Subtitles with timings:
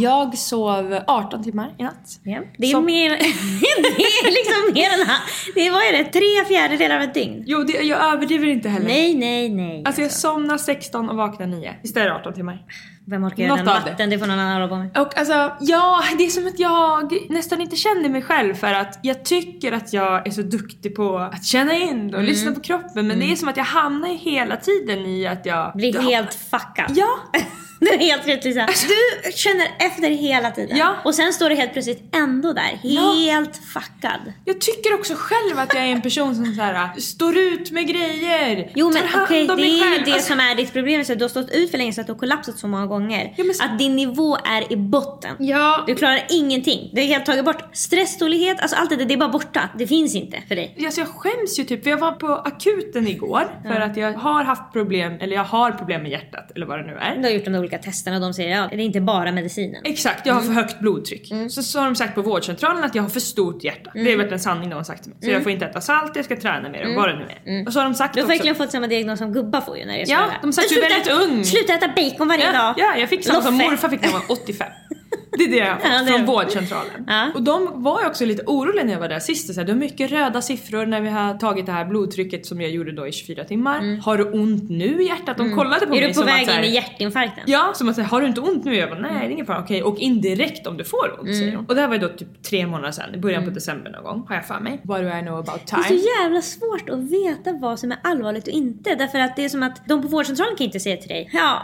[0.00, 2.20] Jag sov 18 timmar i natt.
[2.22, 5.06] Ja, det, är Som- mer, det är liksom mer än
[5.54, 5.70] det.
[5.70, 6.04] Vad är det?
[6.04, 7.42] Tre fjärdedelar av ett dygn?
[7.46, 8.86] Jo, det, jag överdriver inte heller.
[8.86, 9.82] Nej, nej, nej.
[9.86, 11.74] Alltså jag somnar 16 och vaknar 9.
[11.82, 12.62] Visst är det 18 timmar?
[13.06, 13.90] Vem orkar göra den av det.
[13.90, 14.10] matten?
[14.10, 14.98] Det får någon annan hålla på med.
[14.98, 18.98] Och alltså, ja, det är som att jag nästan inte känner mig själv för att
[19.02, 23.06] jag tycker att jag är så duktig på att känna in och lyssna på kroppen
[23.06, 25.72] men det är som att jag hamnar ju hela tiden i att jag...
[25.74, 26.92] Blir helt fuckad.
[26.96, 27.08] Ja!
[27.82, 28.66] Du är helt rätt Lisa.
[28.66, 30.76] Du känner efter hela tiden.
[30.76, 30.96] Ja.
[31.04, 32.78] Och sen står du helt plötsligt ändå där.
[32.82, 33.12] Ja.
[33.12, 34.32] Helt fuckad.
[34.44, 37.86] Jag tycker också själv att jag är en person som så här, står ut med
[37.86, 40.04] grejer, Jo men tar hand okej, om det mig är ju själv.
[40.04, 41.04] det Alltså, som är ditt problem.
[41.04, 43.34] Så du har stått ut för länge så att du har kollapsat så många gånger.
[43.36, 45.36] Ja, men Att din nivå är i botten.
[45.38, 45.84] Ja.
[45.86, 46.90] Du klarar ingenting.
[46.92, 49.68] Du har helt tagit bort stresstålighet, alltså allt det där, det är bara borta.
[49.78, 50.76] Det finns inte för dig.
[50.84, 54.44] Alltså jag skäms ju typ, för jag var på akuten igår för att jag har
[54.44, 57.16] haft problem, eller jag har problem med hjärtat eller vad det nu är.
[57.16, 59.32] Du har gjort de där olika testerna och de säger ja, det är inte bara
[59.32, 59.82] medicinen.
[59.84, 60.54] Exakt, jag har Mm.
[60.54, 61.32] för högt blodtryck.
[61.50, 63.90] Så, så har de sagt på vårdcentralen att jag har för stort hjärta.
[63.94, 64.04] Mm.
[64.04, 65.18] Det är väl en sanning de har sagt till mig.
[65.22, 67.66] Så jag får inte äta salt, jag ska träna mer och vad det nu är.
[67.66, 68.32] Och så har de sagt Du har också...
[68.32, 70.82] verkligen fått samma diagnos som gubbar får ju när det är Ja, de sagt du
[70.82, 71.44] är väldigt ung.
[71.44, 72.74] Sluta äta bacon varje Ja, dag.
[72.76, 74.68] ja, jag fick samma som morfar fick när jag var 85.
[75.38, 77.04] Det är det jag har fått är från vårdcentralen.
[77.06, 77.30] Ja.
[77.34, 79.54] Och de var ju också lite oroliga när jag var där sist.
[79.54, 82.60] Så här, det är mycket röda siffror när vi har tagit det här blodtrycket som
[82.60, 84.00] jag gjorde då i 24 timmar.
[84.02, 85.36] Har du ont nu i hjärtat?
[85.36, 85.96] De kollade på Mm.
[85.96, 87.44] Är mig du på som väg att, här, in i hjärtinfarkten?
[87.46, 88.76] Ja, som att säga, har du inte ont nu?
[88.76, 91.22] Jag bara, nej det är ingen fara, okej, och in direkt om du får ont
[91.28, 91.34] Mm.
[91.40, 91.66] säger hon.
[91.66, 94.02] Och det här var ju då typ tre månader sedan, i början på december någon
[94.04, 94.80] gång, har jag för mig.
[94.84, 96.00] What do I know about Det är time?
[96.00, 98.94] så jävla svårt att veta vad som är allvarligt och inte.
[98.94, 101.62] Därför att det är som att de på vårdcentralen kan inte säga till dig Ja,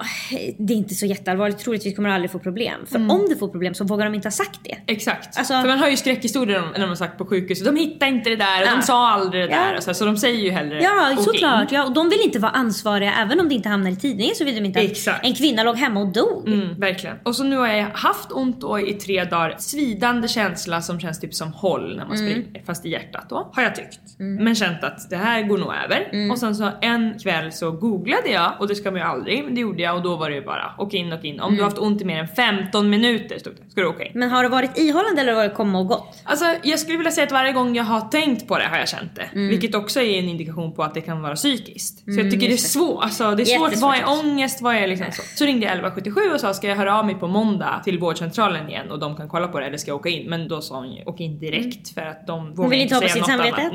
[0.59, 2.81] det är inte så jätteallvarligt, troligtvis kommer du aldrig få problem.
[2.87, 3.11] För Mm.
[3.11, 4.93] om du får problem så vågar de inte ha sagt det.
[4.93, 5.39] Exakt.
[5.39, 8.11] Alltså- för man hör ju skräckhistorier om, när de har sagt på sjukhuset, de hittade
[8.11, 8.77] inte det där och Ja.
[8.77, 9.77] de sa aldrig det där.
[9.77, 11.73] och Så, så de säger ju hellre Ja, "Åk såklart.
[11.73, 14.35] in." Ja, och de vill inte vara ansvariga även om det inte hamnar i tidningen
[14.35, 15.25] så vill de inte att Exakt.
[15.27, 16.49] en kvinna låg hemma och dog.
[16.49, 17.17] Mm, verkligen.
[17.25, 19.55] Och så nu har jag haft ont då i tre dagar.
[19.59, 22.31] Svidande känsla som känns typ som håll när man Mm.
[22.31, 22.63] springer.
[22.67, 23.51] Fast i hjärtat då.
[23.55, 24.01] Har jag tyckt.
[24.19, 26.09] Men känt att det här går nog över.
[26.13, 26.31] Mm.
[26.31, 29.45] Och sen så en kväll så googlade jag och det ska man ju aldrig.
[29.45, 31.41] Men det gjorde jag och då var det ju bara åka in och in.
[31.41, 33.71] Om du har haft ont i mer än 15 minuter stod det.
[33.71, 34.13] Ska du åka in.
[34.15, 36.23] Men har det varit ihållande eller har det komma och gått?
[36.25, 38.89] Alltså jag skulle vilja säga att varje gång jag har tänkt på det har jag
[38.89, 39.29] känt det.
[39.33, 39.49] Mm.
[39.49, 41.99] Vilket också är en indikation på att det kan vara psykiskt.
[41.99, 43.05] Så jag tycker det är svårt.
[43.05, 43.77] Alltså, det är svårt.
[43.77, 44.63] Vad är ångest?
[44.63, 45.23] Vad är liksom så?
[45.37, 48.69] Så ringde jag 1177 och sa ska jag höra av mig på måndag till vårdcentralen
[48.69, 50.31] igen och de kan kolla på det eller ska jag åka in?
[50.31, 52.63] Men då sa hon ju åk in direkt för att de vågar Mm.
[52.65, 53.73] Hon vill inte ha på säga sitt något samvete annat.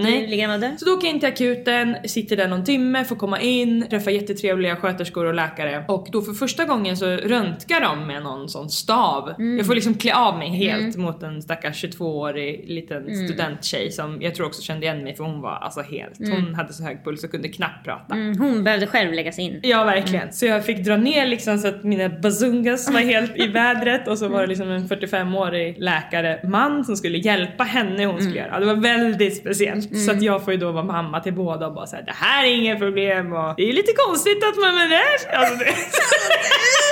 [0.61, 0.75] dör.
[0.77, 4.11] Så då åker jag in till akuten, sitter där någon timme, får komma in, träffa
[4.11, 8.69] jättetrevliga sköterskor och läkare och då för första gången så röntgar de med någon sån
[8.69, 9.29] stav.
[9.39, 9.62] Mm.
[9.63, 14.35] Jag får liksom klä av mig helt mot en stackars 22-årig liten studenttjej som jag
[14.35, 17.23] tror också kände igen mig för hon var alltså helt, hon hade så hög puls
[17.23, 18.15] och kunde knappt prata.
[18.15, 19.59] Mm, hon behövde själv läggas in.
[19.63, 20.33] Ja verkligen.
[20.33, 24.17] Så jag fick dra ner liksom så att mina bazungas var helt i vädret och
[24.17, 28.59] så var det liksom en 45-årig läkare man som skulle hjälpa henne hon skulle göra.
[28.59, 29.97] Det var väldigt speciellt.
[29.97, 32.43] Så att jag får ju då vara mamma till båda och bara säga det här
[32.43, 35.37] är inget problem och det är lite konstigt att man är...
[35.37, 35.65] Alltså, det...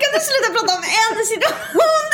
[0.00, 2.06] Kan du sluta prata om en situation?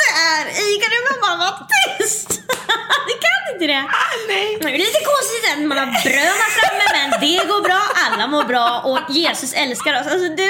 [0.45, 0.69] Du är i?
[0.81, 2.29] Kan du bara vara tyst?
[3.09, 3.83] du kan inte det.
[4.27, 4.57] Nej.
[4.61, 8.43] Det är lite konstigt att man har bröd framme men det går bra, alla mår
[8.43, 10.07] bra och Jesus älskar oss.
[10.11, 10.49] Alltså du,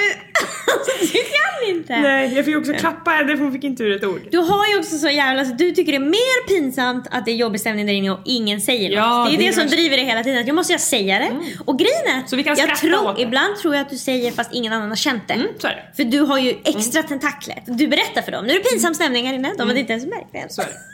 [1.14, 2.00] du kan inte.
[2.00, 4.22] Nej, jag fick också klappa henne för hon fick inte ur ett ord.
[4.32, 7.32] Du har ju också så jävla, alltså, du tycker det är mer pinsamt att det
[7.32, 8.98] är jobbig stämning där inne och ingen säger något.
[8.98, 9.74] Ja, det är det det, som värst.
[9.76, 11.32] driver dig hela tiden, att jag måste jag säga det.
[11.66, 14.54] Och grejen är, Så vi kan jag tror, ibland tror jag att du säger fast
[14.54, 15.34] ingen annan har känt det.
[15.34, 15.48] Mm.
[15.96, 17.64] För du har ju extra tentakler.
[17.66, 20.06] Du berättar för dem, nu är det pinsam stämning här inne, de hade inte ens
[20.06, 20.54] märkt det.
[20.54, 20.93] Så är det.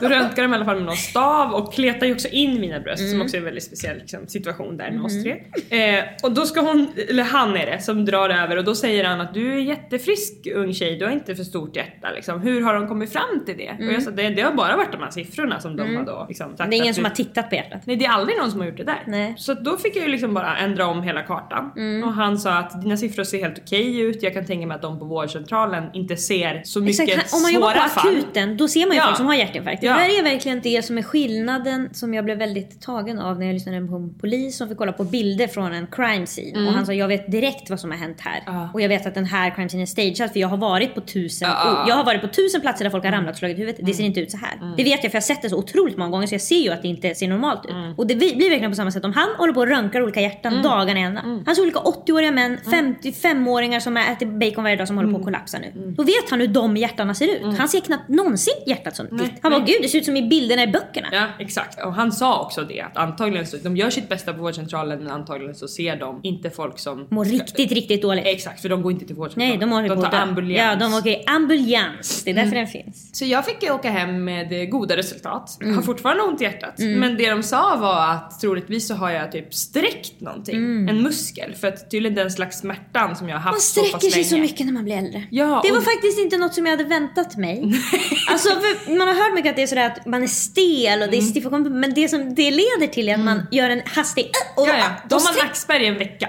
[0.00, 2.80] Då röntgar de i alla fall med någon stav och kletar ju också in mina
[2.80, 5.36] bröst som också är en väldigt speciell liksom, situation där med oss tre.
[5.70, 9.04] Eh, och då ska hon, eller han är det, som drar över och då säger
[9.04, 12.40] han att du är jättefrisk ung tjej, du har inte för stort hjärta liksom.
[12.40, 13.70] Hur har de kommit fram till det?
[13.86, 16.26] Och jag sa det, det har bara varit de här siffrorna som de har då
[16.28, 17.80] liksom, sagt Det är ingen som du, har tittat på hjärtat.
[17.84, 19.02] Nej det är aldrig någon som har gjort det där.
[19.06, 19.34] Nej.
[19.38, 21.72] Så då fick jag ju liksom bara ändra om hela kartan.
[22.04, 24.82] Och han sa att dina siffror ser helt okej ut, jag kan tänka mig att
[24.82, 28.08] de på vårdcentralen inte ser så mycket Exakt, om man jobbar svåra på fall.
[28.08, 29.04] akuten då ser man ju Ja.
[29.04, 29.82] folk som har hjärtinfarkt.
[29.82, 29.92] Ja.
[29.92, 33.46] Det där är verkligen det som är skillnaden som jag blev väldigt tagen av när
[33.46, 36.66] jag lyssnade på en polis som fick kolla på bilder från en crime scene.
[36.68, 38.42] Och han sa jag vet direkt vad som har hänt här.
[38.46, 38.60] Mm.
[38.60, 38.68] Ja.
[38.74, 41.00] Och jag vet att den här crime scene är stagead för jag har varit på
[41.00, 41.70] tusen, Ja.
[41.76, 41.88] Mm.
[41.88, 43.86] jag har varit på tusen platser där folk har ramlat och slagit huvudet.
[43.86, 44.74] Det ser inte ut så här.
[44.76, 46.56] Det vet jag för jag har sett det så otroligt många gånger så jag ser
[46.58, 47.70] ju att det inte ser normalt ut.
[47.70, 47.94] Mm.
[47.96, 50.62] Och det blir verkligen på samma sätt om han håller på och röntgar olika hjärtan
[50.62, 51.20] dagarna i ända.
[51.20, 51.42] Mm.
[51.46, 55.22] Han ser olika 80-åriga män, 55-åringar som äter bacon varje dag som håller på att
[55.22, 55.24] Mm.
[55.24, 55.92] kollapsa nu.
[55.96, 57.58] Då vet han hur de hjärtarna ser ut.
[57.58, 59.32] Han ser knappt någonsin hjärtat som ditt.
[59.52, 61.08] Han bara gud det ser ut som i bilderna i böckerna.
[61.12, 64.42] Ja exakt och han sa också det att antagligen så, de gör sitt bästa på
[64.42, 68.26] vårdcentralen men antagligen så ser de inte folk som Mår riktigt, riktigt dåligt.
[68.26, 69.50] Exakt för de går inte till vårdcentralen.
[69.50, 70.58] Nej, de håller på tar ambulans.
[70.58, 72.22] Ja, de åker ambulans.
[72.24, 73.18] Det är därför den finns.
[73.18, 75.58] Så jag fick ju åka hem med eh, goda resultat.
[75.62, 75.74] Mm.
[75.74, 76.74] Har fortfarande ont i hjärtat.
[76.78, 80.56] Men det de sa var att troligtvis så har jag typ sträckt någonting.
[80.88, 81.54] En muskel.
[81.54, 83.56] För att tydligen den slags smärtan som jag har haft Mm.
[83.56, 85.22] Man så sträcker sig så mycket när man blir äldre.
[85.30, 87.62] Ja, det var och- faktiskt inte något som jag hade väntat mig.
[88.30, 88.48] alltså,
[88.88, 91.20] man har hört mycket att det är sådär att man är stel och det är
[91.20, 91.32] Mm.
[91.34, 94.74] stiffa men det som det leder till är att man gör en hastig och Ja,
[94.78, 94.84] ja.
[95.08, 96.28] då har sträcker- nackspärr i en vecka.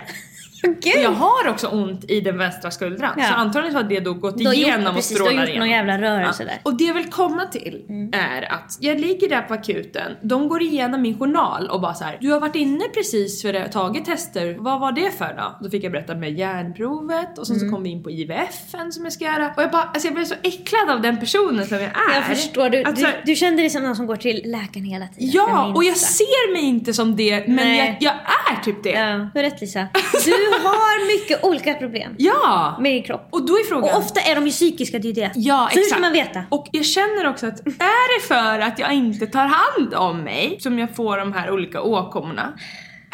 [0.73, 1.03] Gud.
[1.03, 3.11] Jag har också ont i den vänstra skuldran.
[3.17, 3.23] Ja.
[3.27, 5.47] Så antagligen har det då gått Du har gjort- igenom och precis, du har strålar
[5.47, 5.89] gjort någon igenom.
[5.89, 6.51] jävla rörelse där.
[6.51, 6.61] Mm.
[6.63, 10.61] Och det jag vill komma till är att jag ligger där på akuten, de går
[10.61, 14.05] igenom min journal och bara så här: du har varit inne precis för det, tagit
[14.05, 15.57] tester, vad var det för då?
[15.61, 17.69] Då fick jag berätta med järnprovet och sen Mm.
[17.69, 19.53] så kom vi in på IVFen som jag ska göra.
[19.57, 22.15] Och jag bara, alltså jag blev så äcklad av den personen som jag är.
[22.15, 25.07] Jag förstår, du, Alltså, du, du kände dig som någon som går till läkaren hela
[25.07, 25.29] tiden.
[25.33, 28.13] Ja, och jag ser mig inte som det, men jag, jag
[28.51, 28.89] är typ det.
[28.89, 29.87] Ja, du har rätt Lisa.
[30.25, 32.77] Du har mycket olika problem Ja!
[32.79, 33.27] med din kropp.
[33.29, 33.89] Och då är frågan...
[33.89, 35.31] Och ofta är de ju psykiska, det är ju det.
[35.35, 35.89] Ja, så hur exakt.
[35.91, 36.43] ska man veta?
[36.49, 40.57] Och jag känner också att är det för att jag inte tar hand om mig
[40.59, 42.53] som jag får de här olika åkommorna?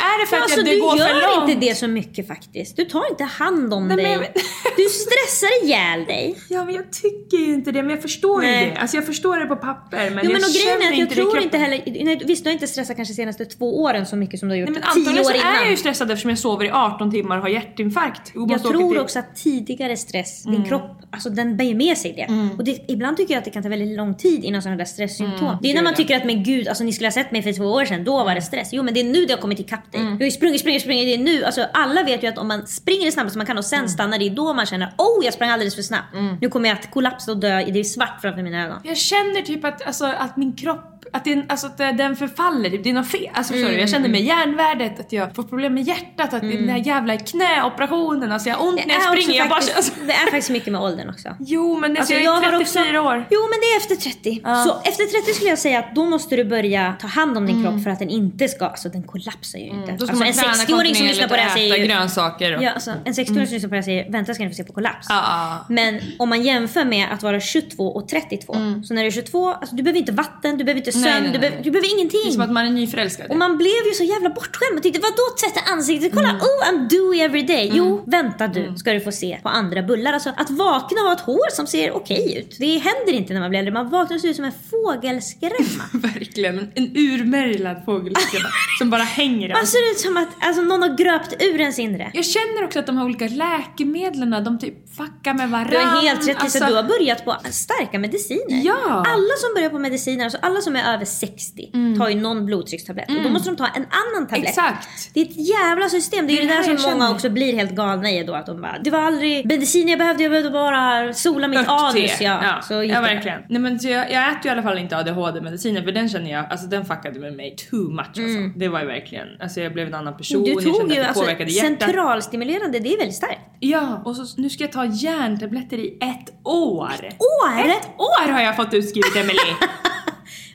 [0.10, 1.50] Är det för att Alltså, du går för gör långt?
[1.52, 2.76] inte det så mycket faktiskt.
[2.78, 4.18] Du tar inte hand om Nej, men dig.
[4.18, 4.34] vet-
[4.78, 6.36] Du stressar ihjäl dig.
[6.50, 8.66] Ja men jag tycker ju inte det, men jag förstår Nej.
[8.66, 8.78] ju det.
[8.78, 11.00] Alltså jag förstår det på papper men Jo, jag men och grejen känner är att
[11.00, 12.04] jag tror inte heller...
[12.06, 14.60] Nej, visst, du har inte stressat kanske senaste två åren så mycket som du har
[14.60, 15.56] gjort Nej men tio antagligen så år innan.
[15.56, 18.32] är jag ju stressad eftersom jag sover i 18 timmar och har hjärtinfarkt.
[18.36, 20.60] Och Jag tror också att tidigare stress, Mm.
[20.60, 22.34] din kropp, alltså den bär ju med sig det.
[22.58, 24.86] Och det, ibland tycker jag att det kan ta väldigt lång tid innan sådana där
[24.86, 25.58] stresssymptom.
[25.62, 25.98] det är när man ja.
[25.98, 28.24] tycker att men gud, alltså ni skulle ha sett mig för två år sedan, då
[28.24, 28.70] var det stress.
[28.72, 30.02] Jo men det är nu det har kommit ikapp dig.
[30.02, 30.14] Mm.
[30.18, 31.44] Du har ju sprungit, sprungit, sprungit, det är nu.
[31.44, 33.90] Alltså alla vet ju att om man springer det snabbaste man kan och sen Mm.
[33.90, 36.16] stannar, det är då man känner oh jag sprang alldeles för snabbt.
[36.42, 38.78] Nu kommer jag att kollapsa och dö, det är svart framför mina ögon.
[38.84, 42.90] Jag känner typ att, alltså, att min kropp, att, den, alltså, att den förfaller, det
[42.90, 43.30] är något fel.
[43.34, 43.60] Alltså, du?
[43.80, 48.32] Jag känner med järnvärdet, att jag får problem med hjärtat, att den här jävla knäoperationen,
[48.32, 49.40] alltså jag har ont när jag springer.
[49.40, 51.30] Jag bara, faktiskt, alltså, det är faktiskt mycket med åldern också.
[51.40, 53.26] jo men alltså, jag är har 34 också, år.
[53.30, 54.42] Jo men det är efter 30.
[54.66, 57.64] Så efter 30 skulle jag säga att då måste du börja ta hand om din
[57.64, 59.84] kropp för att den inte ska, alltså den kollapsar ju inte.
[59.84, 59.98] Mm.
[59.98, 61.86] Då ska Alltså, man en träna 60-åring som lyssnar på det här säger ju...
[61.86, 62.58] grönsaker.
[62.58, 64.56] Och, Ja, alltså, en 60-åring som lyssnar på det här säger vänta ska ni få
[64.56, 65.08] se på kollaps.
[65.10, 65.66] Ja, ja.
[65.70, 68.54] Men om man jämför med att vara 22 och 32.
[68.86, 71.32] Så när du är 22, alltså, du behöver inte vatten, du behöver inte sömn, Mm.
[71.34, 72.20] du, behöver, du behöver ingenting.
[72.24, 73.32] Det är som att man är nyförälskad.
[73.32, 76.12] Och man blev ju så jävla bortskämd och tyckte vadå tvätta ansiktet?
[76.14, 76.42] Kolla, Mm.
[76.42, 77.72] oh I'm dewy every day.
[77.74, 80.14] Jo, vänta du ska du få se på andra bullar.
[80.14, 82.56] Alltså att vakna och ha ett hår som ser okej ut.
[82.60, 83.74] Det händer inte när man blir äldre.
[83.74, 85.84] Man vaknar och ser ut som en fågelskrämma.
[85.94, 90.62] Verkligen, en- en urmärglad fågelskrämma som bara hänger i Man ser ut som att alltså,
[90.62, 92.12] någon har gröpt ur ens inre.
[92.14, 95.72] Jag känner också att de här olika läkemedlen, de typ fuckar med varandra.
[95.80, 98.62] Du har helt rätt Alltså, du har börjat på starka mediciner.
[98.66, 98.84] Ja.
[99.08, 103.10] Alla som börjar på mediciner, alltså alla som är över 60 tar ju någon blodtryckstablett
[103.10, 104.50] och då måste de ta en annan tablett.
[104.50, 104.88] Exakt.
[105.14, 106.28] Det är ett jävla system.
[106.28, 108.34] Det är Det ju det är där som många också blir helt galna i då
[108.34, 112.22] att de bara Det var aldrig medicin jag behövde, jag behövde bara sola mitt anus.
[112.22, 113.02] Ja, ja, så ja det.
[113.02, 113.42] verkligen.
[113.50, 116.46] Nej, men jag, jag äter ju i alla fall inte ADHD-mediciner för den känner jag,
[116.52, 118.40] alltså den fuckade med mig too much alltså.
[118.56, 120.56] Det var ju verkligen, alltså jag blev en annan person, Mm.
[120.56, 121.82] Du jag tog kände ju att det alltså hjärtat.
[121.82, 123.40] centralstimulerande, det är väldigt starkt.
[123.60, 126.92] Ja, och så, nu ska jag ta järntabletter i ett år.
[127.20, 127.60] År?
[127.70, 129.40] Ett år har jag fått utskrivet Emily.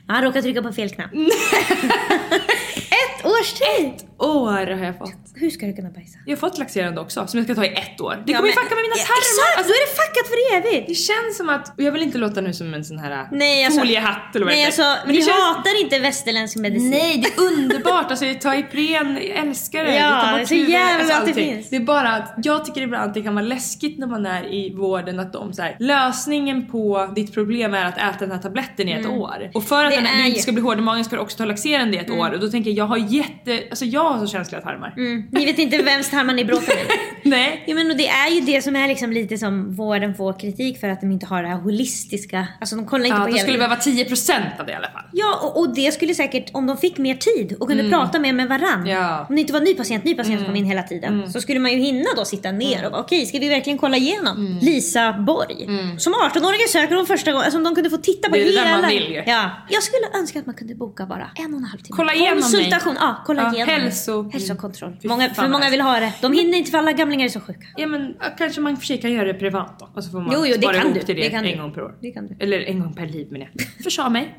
[0.09, 1.11] Han råkade trycka på fel knapp.
[2.89, 4.08] Ett års tid!
[4.19, 5.13] År har jag fått.
[5.35, 6.19] Hur ska du kunna bajsa?
[6.25, 8.23] Jag har fått laxerande också som jag ska ta i ett år.
[8.25, 9.19] Det Ja, kommer ju fucka med mina Ja, tarmar.
[9.19, 10.87] Exakt, Alltså, då är det fuckat för evigt!
[10.87, 13.65] det känns som att, och jag vill inte låta nu som en sån här Nej,
[13.65, 14.81] alltså, foliehatt eller vad nej, alltså.
[15.05, 16.89] Men vi känns- hatar inte västerländsk medicin.
[16.89, 18.11] Nej, det är underbart.
[18.11, 19.95] Alltså, ta Ipren, jag älskar det.
[19.95, 21.69] Ja, det är så jävla bra att det finns.
[21.69, 24.53] Det är bara att jag tycker ibland att det kan vara läskigt när man är
[24.53, 28.37] i vården att de så här, lösningen på ditt problem är att äta den här
[28.39, 29.51] tabletten i ett år.
[29.53, 30.03] Och för att Mm.
[30.03, 31.99] Den, är du inte ska bli hård i magen ska du också ta laxerande i
[31.99, 32.31] ett år.
[32.33, 34.93] Och då tänker jag, jag har jätte, alltså jag har så känsliga tarmar.
[34.97, 35.23] Mm.
[35.31, 36.85] Ni vet inte vems tarmar ni bråkar med.
[37.23, 37.63] Nej.
[37.67, 40.79] Ja, men och det är ju det som är liksom lite som vården får kritik
[40.79, 43.39] för att de inte har det här holistiska, alltså de kollar inte Ja, på hela
[43.39, 45.03] skulle det behöva 10% av det i alla fall.
[45.13, 48.33] Ja, och, och det skulle säkert, om de fick mer tid och kunde prata mer
[48.33, 48.87] med varann.
[48.87, 49.25] Ja.
[49.29, 51.31] Om det inte var ny patient, ny patient som kom in hela tiden.
[51.33, 53.97] Så skulle man ju hinna då sitta ner och bara, okej, ska vi verkligen kolla
[53.97, 55.67] igenom Lisa Borg?
[55.97, 58.45] Som 18-åring söker hon första gången, alltså om de kunde få titta på Det är
[58.45, 58.63] det hela...
[58.63, 59.23] där man vill ju.
[59.25, 59.49] Ja.
[59.69, 61.95] Jag skulle önska att man kunde boka bara en och en halv timme.
[61.97, 62.41] Kolla igenom mig.
[62.41, 63.75] Konsultation, ja, kolla Ja, igenom.
[63.99, 64.97] Hälso- Hälsokontroll.
[65.03, 66.13] Många, för många vill ha det.
[66.21, 67.65] De hinner inte för alla gamlingar är så sjuka.
[67.77, 69.89] Ja men kanske man för sig kan göra det privat då.
[69.95, 71.05] Och så får man Jo, jo, det spara kan ihop du.
[71.05, 71.61] till det, Det kan en du.
[71.61, 71.93] gång per år.
[72.01, 72.35] Det kan du.
[72.39, 73.67] Eller en gång per liv menar jag.
[73.83, 74.35] Försa mig.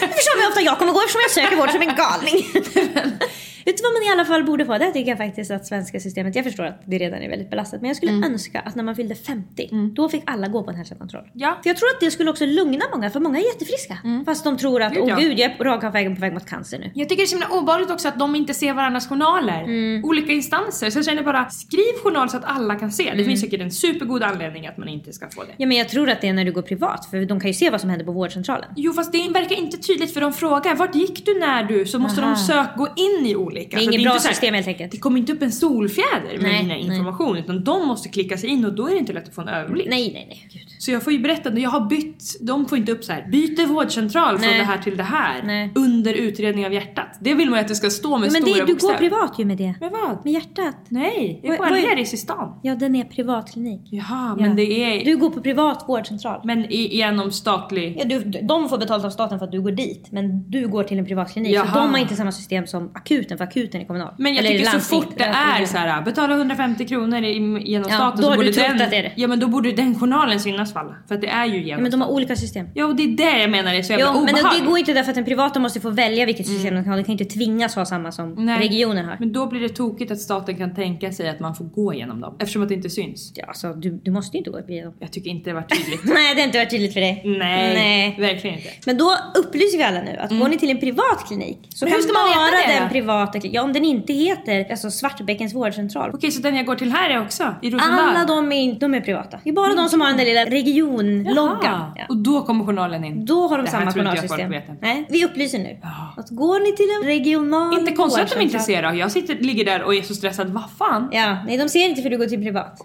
[0.00, 2.44] Förstår hur ofta jag kommer gå eftersom jag söker vård som en galning.
[3.68, 4.78] Vet du vad man i alla fall borde få?
[4.78, 7.80] Det tycker jag faktiskt att svenska systemet, jag förstår att det redan är väldigt belastat,
[7.80, 10.76] men jag skulle önska att när man fyllde 50, då fick alla gå på en
[10.76, 11.30] hälsokontroll.
[11.32, 11.58] Ja.
[11.62, 13.98] För jag tror att det skulle också lugna många, för många är jättefriska.
[14.26, 16.78] Fast de tror att, åh gud, jag är rakt på väg, på väg mot cancer
[16.78, 16.90] nu.
[16.94, 19.62] Jag tycker det är så himla obehagligt också att de inte ser varandras journaler.
[19.62, 20.04] Mm.
[20.04, 20.90] Olika instanser.
[20.90, 23.04] Så jag känner bara, skriv journal så att alla kan se.
[23.04, 23.18] Mm.
[23.18, 25.52] Det finns säkert en supergod anledning att man inte ska få det.
[25.56, 27.54] Ja men jag tror att det är när du går privat, för de kan ju
[27.54, 28.68] se vad som händer på vårdcentralen.
[28.76, 31.86] Jo fast det verkar inte tydligt för de frågar vart gick du när du?
[31.86, 32.30] Så måste Aha.
[32.30, 33.57] de söka, gå in i olika.
[33.70, 34.92] Det är inget bra här- system helt enkelt.
[34.92, 36.84] Det kommer inte upp en solfjäder med Nej, mina nej.
[36.86, 39.40] information utan de måste klicka sig in och då är det inte lätt att få
[39.40, 39.86] en överblick.
[39.90, 40.48] Nej, nej, nej.
[40.52, 40.62] Gud.
[40.78, 43.26] Så jag får ju berätta, jag har bytt, de får inte upp så här.
[43.32, 44.58] byter vårdcentral från Nej.
[44.58, 45.42] det här till det här.
[45.42, 45.70] Nej.
[45.74, 47.18] Under utredning av hjärtat.
[47.20, 48.92] Det vill man ju att det ska stå med Men stora det, du bokstäver.
[48.92, 49.74] går privat ju med det.
[49.80, 50.24] Men vad?
[50.24, 50.76] Med hjärtat.
[50.88, 52.60] Nej, jag är på är- Aleris i stan.
[52.62, 53.80] Ja, den är privatklinik.
[53.84, 54.42] Jaha, Ja.
[54.46, 55.04] men det är...
[55.04, 56.40] Du går på privat vårdcentral.
[56.44, 57.96] Men i, genom statlig...
[57.98, 60.84] Ja, du, de får betalt av staten för att du går dit, men du går
[60.84, 61.54] till en privatklinik.
[61.54, 61.66] Jaha.
[61.74, 64.14] Så de har inte samma system som akuten, för akuten är kommunal.
[64.18, 67.90] Men jag Eller tycker så fort det är så här, betala 150 kronor i, genom
[67.90, 68.82] Ja, staten då så borde den...
[68.82, 69.12] att det är det.
[69.16, 70.96] Ja men då borde den journalen synas för alla.
[71.08, 72.66] För att det är ju genom Ja, men de har olika system.
[72.74, 74.92] Ja och det är det jag menar är så jävla Jo, men det, går inte
[74.92, 76.96] därför att den privata måste få välja vilket system de kan ha.
[76.96, 78.58] De kan inte tvingas ha samma som Nej.
[78.58, 79.16] regionen har.
[79.20, 82.20] Men då blir det tokigt att staten kan tänka sig att man får gå igenom
[82.20, 82.36] dem.
[82.38, 83.32] Eftersom att det inte syns.
[83.34, 84.94] Ja, alltså, du, du måste ju inte gå igenom.
[84.98, 86.04] Jag tycker inte det var tydligt.
[86.14, 87.22] Nej, det har inte varit tydligt för dig.
[87.24, 88.16] Nej, Nej.
[88.20, 88.68] verkligen inte.
[88.86, 91.92] Men då upplyser vi alla nu att går ni till en privat klinik så Men
[91.92, 94.90] hur kan ska man veta bara den privata kliniken, ja om den inte heter alltså
[94.90, 96.10] Svartbäckens vårdcentral.
[96.14, 97.54] Okej så den jag går till här är också?
[97.62, 97.98] I Rosendal?
[97.98, 99.40] Alla de är, de är privata.
[99.44, 101.92] Det är bara de som har den där lilla regionloggan.
[101.96, 102.04] Ja.
[102.08, 103.24] Och då kommer journalen in?
[103.24, 104.54] Då har de Det samma journalsystem.
[104.80, 105.78] Nej, vi upplyser nu.
[105.82, 106.14] Ja.
[106.16, 108.94] Att går ni till en regional Inte konstigt att de ser det.
[108.94, 110.48] Jag sitter, ligger där och är så stressad.
[110.50, 111.08] Vad fan?
[111.12, 112.80] Ja, nej de ser inte för du går till privat.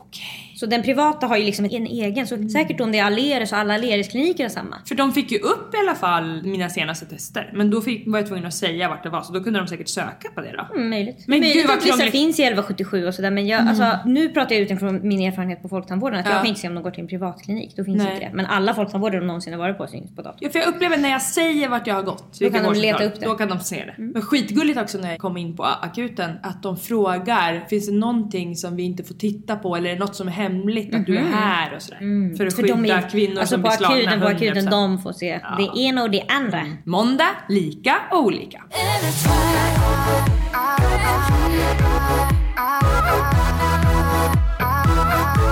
[0.55, 2.27] Så den privata har ju liksom en egen.
[2.27, 4.77] Så säkert om det är Aleris och alla Aleris-kliniker är samma.
[4.87, 7.51] För de fick ju upp i alla fall mina senaste tester.
[7.53, 9.67] Men då fick, var jag tvungen att säga vart det var så då kunde de
[9.67, 10.75] säkert söka på det då.
[10.75, 11.23] Mm, möjligt.
[11.27, 14.55] Men möjligt gud, att vissa finns i 1177 och sådär men jag, alltså, nu pratar
[14.55, 16.31] jag utifrån min erfarenhet på folktandvården att Ja.
[16.31, 17.75] jag kan inte se om de går till en privatklinik.
[17.75, 18.13] Då finns Nej.
[18.13, 18.31] inte det.
[18.33, 20.37] Men alla folktandvårdare de någonsin har varit på syns på datorn.
[20.39, 22.39] Ja, för jag upplever när jag säger vart jag har gått.
[22.39, 23.17] Då kan de leta upp det.
[23.25, 23.29] Mm.
[23.29, 23.93] Då kan de se det.
[23.97, 28.55] Men skitgulligt också när jag kom in på akuten att de frågar finns det någonting
[28.55, 31.17] som vi inte får titta på eller är det något som är hemligt att du
[31.17, 31.97] är här och sådär.
[31.97, 32.23] För att Mhm.
[32.25, 32.37] Mm.
[32.37, 34.71] För skydda de är, kvinnor alltså som blir slagna akuten, på akuten 100%.
[34.71, 35.55] de får se Ja.
[35.57, 36.61] det ena och det andra.
[36.85, 38.61] Måndag, lika och olika.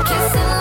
[0.07, 0.60] Kissing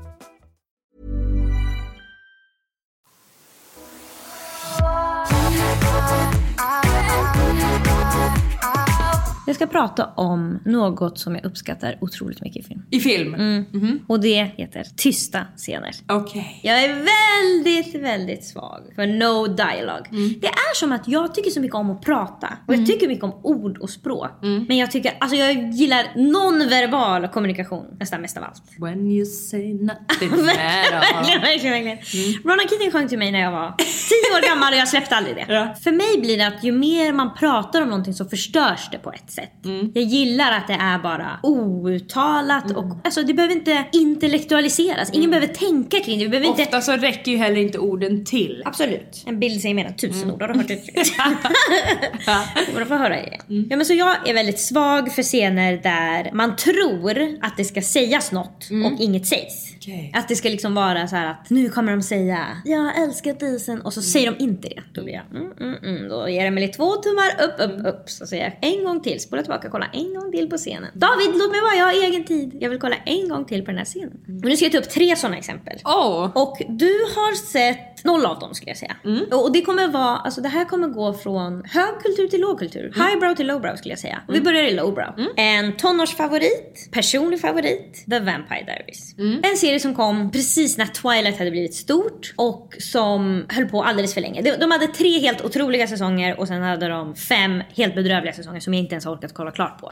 [9.51, 12.83] Jag ska prata om något som jag uppskattar otroligt mycket i film.
[12.89, 13.35] I film?
[14.07, 15.91] Och det heter tysta scener.
[16.07, 16.59] Okej.
[16.63, 20.37] Jag är väldigt, väldigt svag för no dialogue.
[20.41, 23.23] Det är som att jag tycker så mycket om att prata och jag tycker mycket
[23.23, 24.29] om ord och språk.
[24.41, 28.63] Men jag tycker, alltså jag gillar nonverbal kommunikation nästan mest av allt.
[28.77, 31.97] When you say nothing verkligen, verkligen, verkligen.
[32.43, 33.85] Ronan Keating sjöng till mig när jag var 10
[34.37, 35.45] år gammal och jag släppte aldrig det.
[35.49, 35.75] Ja.
[35.83, 39.11] För mig blir det att ju mer man pratar om någonting så förstörs det på
[39.11, 39.40] ett sätt.
[39.93, 45.11] Jag gillar att det är bara outtalat och alltså det behöver inte intellektualiseras.
[45.13, 46.23] Ingen behöver tänka kring det.
[46.23, 46.61] Vi behöver inte...
[46.61, 48.61] Ofta så räcker ju heller inte orden till.
[48.65, 49.23] Absolut.
[49.25, 50.41] En bild säger mer än tusen ord.
[50.41, 51.17] Har du hört uttrycket?
[52.65, 53.37] Kommer du få höra det?
[53.69, 57.81] Ja, men så jag är väldigt svag för scener där man tror att det ska
[57.81, 59.70] sägas något och inget sägs.
[59.81, 60.11] Okej.
[60.15, 63.93] Att det ska liksom vara så att nu kommer de säga jag älskar disen och
[63.93, 64.81] så säger de inte det.
[64.93, 66.09] Då blir jag mm, mm, mm.
[66.09, 68.09] Då ger mig två tummar upp, upp, upp.
[68.09, 70.89] Så säger jag en gång till, spola tillbaka, kolla en gång till på scenen.
[70.93, 72.57] David, låt mig vara, jag har egen tid.
[72.59, 74.41] Jag vill kolla en gång till på den här scenen.
[74.43, 75.79] Och nu ska jag ta upp tre sådana exempel.
[75.85, 76.31] Åh!
[76.35, 78.95] Och du har sett noll av dem skulle jag säga.
[79.31, 82.93] Och det kommer vara, alltså det här kommer gå från hög kultur till låg kultur.
[82.95, 84.21] Highbrow till lowbrow skulle jag säga.
[84.27, 85.13] Och vi börjar i lowbrow.
[85.37, 89.15] En tonårsfavorit, personlig favorit, The Vampire Diaries.
[89.43, 94.13] En serie som kom precis när Twilight hade blivit stort och som höll på alldeles
[94.13, 94.41] för länge.
[94.41, 98.59] De, de hade tre helt otroliga säsonger och sen hade de fem helt bedrövliga säsonger
[98.59, 99.89] som jag inte ens har orkat kolla klart på.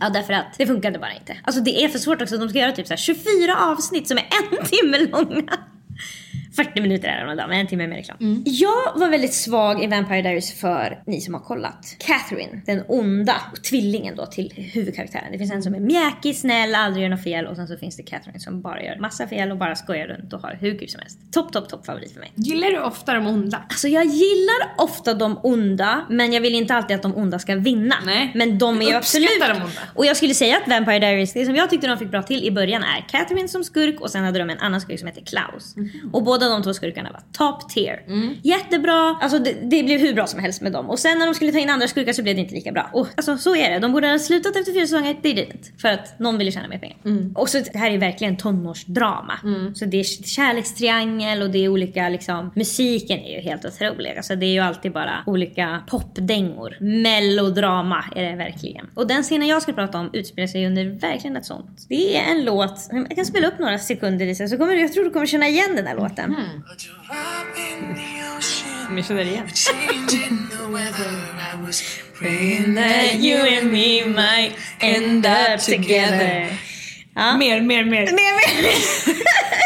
[0.00, 1.36] Ja, därför att det funkade bara inte.
[1.44, 2.36] Alltså det är för svårt också.
[2.36, 5.42] De ska göra typ så här 24 avsnitt som är en timme långa.
[6.56, 8.42] 40 minuter är det men en timme med reklam.
[8.44, 11.96] Jag var väldigt svag i Vampire Diaries för ni som har kollat.
[11.98, 13.34] Catherine, den onda
[13.70, 15.32] tvillingen då till huvudkaraktären.
[15.32, 17.96] Det finns en som är mjäkig, snäll, aldrig gör något fel och sen så finns
[17.96, 20.88] det Catherine som bara gör massa fel och bara skojar runt och har hur kul
[20.88, 21.18] som helst.
[21.32, 22.32] Topp, topp, topp favorit för mig.
[22.34, 23.62] Gillar du ofta de onda?
[23.68, 27.56] Alltså jag gillar ofta de onda men jag vill inte alltid att de onda ska
[27.56, 27.94] vinna.
[28.04, 28.30] Nej.
[28.34, 29.28] Men de är ju absolut...
[29.40, 29.80] de onda.
[29.94, 32.44] Och jag skulle säga att Vampire Diaries, det som jag tyckte de fick bra till
[32.44, 35.22] i början är Catherine som skurk och sen hade de en annan skurk som heter
[35.22, 35.76] Klaus.
[35.76, 36.10] Mhm.
[36.12, 38.02] Och båda de två skurkarna var top tier.
[38.06, 38.36] Mm.
[38.42, 40.90] Jättebra, alltså det, det blev hur bra som helst med dem.
[40.90, 42.90] Och sen när de skulle ta in andra skurkar så blev det inte lika bra.
[42.92, 45.80] Och alltså så är det, de borde ha slutat efter fyra säsonger, they didn't.
[45.80, 46.96] För att någon ville tjäna mer pengar.
[47.04, 47.32] Mm.
[47.36, 49.38] Och så det här är verkligen tonårsdrama.
[49.74, 54.14] Så det är kärlekstriangel och det är olika liksom, musiken är ju helt otrolig.
[54.16, 56.76] Alltså det är ju alltid bara olika popdängor.
[56.80, 58.86] Melodrama är det verkligen.
[58.94, 61.86] Och den scenen jag ska prata om utspelar sig under verkligen ett sånt.
[61.88, 64.92] Det är en låt, jag kan spela upp några sekunder Lisa, så kommer du, jag
[64.92, 66.29] tror du kommer känna igen den här låten.
[68.96, 69.48] Jag känner igen.
[72.74, 76.46] That you and me might end up together.
[77.14, 77.36] Ja.
[77.36, 78.04] Mer, mer, mer.
[78.12, 78.74] Mer, mer.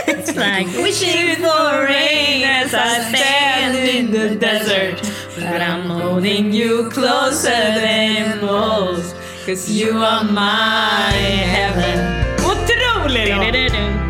[0.06, 5.02] It's like wishing for rain as I stand in the desert.
[5.36, 9.14] But I'm holding you closer than most.
[9.46, 12.24] Cause you are my heaven.
[12.44, 13.28] Otrolig!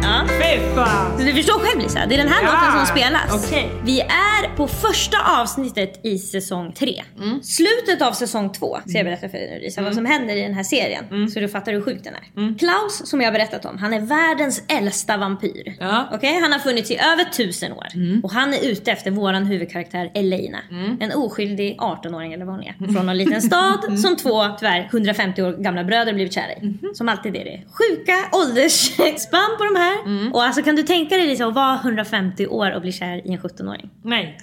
[0.02, 0.26] Ja.
[0.28, 1.13] Fy fan!
[1.34, 3.46] Så du förstår själv Lisa, det är den här Ja, låten som spelas.
[3.46, 3.70] okej.
[3.84, 7.02] Vi är på första avsnittet i säsong 3.
[7.18, 7.42] Mm.
[7.42, 10.40] Slutet av säsong 2 ska jag berätta för dig nu Lisa, vad som händer i
[10.40, 11.04] den här serien.
[11.10, 11.28] Mm.
[11.28, 12.58] Så du fattar hur sjuk den är.
[12.58, 15.76] Klaus, som jag har berättat om, han är världens äldsta vampyr.
[15.80, 15.84] Ja.
[15.88, 16.04] Mm.
[16.12, 17.86] Okej, Han har funnits i över tusen år.
[18.22, 20.58] Och han är ute efter våran huvudkaraktär Elena.
[20.70, 20.96] Mm.
[21.00, 22.92] En oskyldig 18-åring eller vad hon är.
[22.92, 26.78] Från en liten stad som två tyvärr 150 år gamla bröder blivit kära i.
[26.94, 30.02] Som alltid är det sjuka åldersspann på de här.
[30.06, 30.32] Mm.
[30.32, 32.92] Och alltså kan du tänka dig det är så att vara 150 år och bli
[32.92, 33.90] kär i en 17-åring?
[34.02, 34.38] Nej.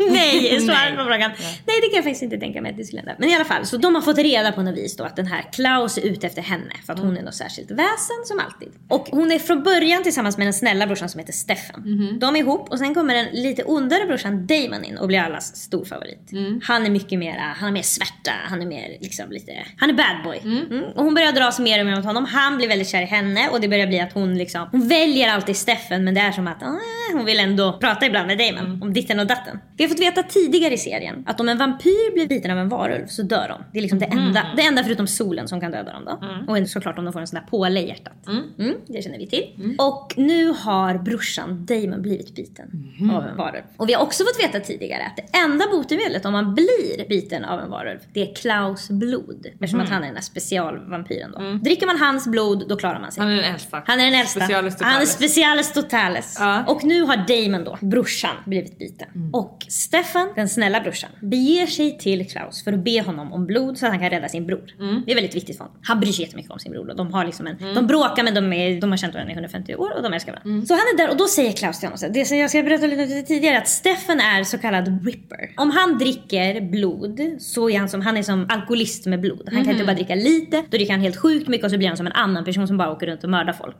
[0.10, 1.30] Nej, svaret på frågan.
[1.66, 3.14] Nej, det kan jag faktiskt inte tänka mig att det skulle hända.
[3.18, 5.26] Men i alla fall, så de har fått reda på något vis då att den
[5.26, 8.68] här Klaus är ute efter henne för att hon är något särskilt väsen som alltid.
[8.88, 11.82] Och hon är från början tillsammans med den snälla brorsan som heter Stefan.
[12.20, 15.56] De är ihop och sen kommer den lite ondare brorsan Damon in och blir allas
[15.56, 16.30] stor favorit.
[16.62, 19.94] Han är mycket mera, han är mer svärta, han är mer liksom lite, han är
[19.94, 20.40] bad boy.
[20.44, 20.84] Mm.
[20.84, 22.24] Och hon börjar dras mer och mer mot honom.
[22.24, 25.28] Han blir väldigt kär i henne och det börjar bli att hon liksom, hon väljer
[25.28, 26.78] alltid Stefan men det är som att ah,
[27.12, 29.58] hon vill ändå prata ibland med Damon om ditten och datten.
[29.80, 32.68] Vi har fått veta tidigare i serien att om en vampyr blir biten av en
[32.68, 33.64] varulv så dör de.
[33.72, 36.52] Det är liksom det, enda, det enda förutom solen som kan döda dem då.
[36.52, 38.26] Och såklart om de får en sån där påle i hjärtat.
[38.58, 39.76] Mm, det känner vi till.
[39.78, 43.62] Och nu har brorsan Damon blivit biten av en varulv.
[43.76, 47.44] Och vi har också fått veta tidigare att det enda botemedlet om man blir biten
[47.44, 49.46] av en varulv, det är Klaus blod.
[49.52, 51.38] Eftersom att han är den där specialvampyren då.
[51.64, 53.22] Dricker man hans blod, då klarar man sig.
[53.22, 53.82] Han är den äldsta.
[53.86, 54.44] Han är den äldsta.
[54.84, 56.36] Han är specialis totalis.
[56.40, 56.64] Ja.
[56.66, 59.08] Och nu har Damon då, brorsan, blivit biten.
[59.32, 63.78] Och Stefan, den snälla brorsan, beger sig till Klaus för att be honom om blod
[63.78, 64.74] så att han kan rädda sin bror.
[65.06, 65.78] Det är väldigt viktigt för honom.
[65.82, 66.90] Han bryr sig jättemycket om sin bror.
[66.90, 69.34] och De, har liksom en, de bråkar men de, är, de har känt varandra i
[69.34, 70.66] 150 år och de älskar varandra.
[70.66, 72.62] Så han är där och då säger Klaus till honom, så det som jag ska
[72.62, 75.50] berätta lite tidigare, att Stefan är så kallad ripper.
[75.56, 79.48] Om han dricker blod så är han som, han är som alkoholist med blod.
[79.52, 81.88] Han kan inte bara dricka lite, då dricker han helt sjukt mycket och så blir
[81.88, 83.76] han som en annan person som bara åker runt och mördar folk.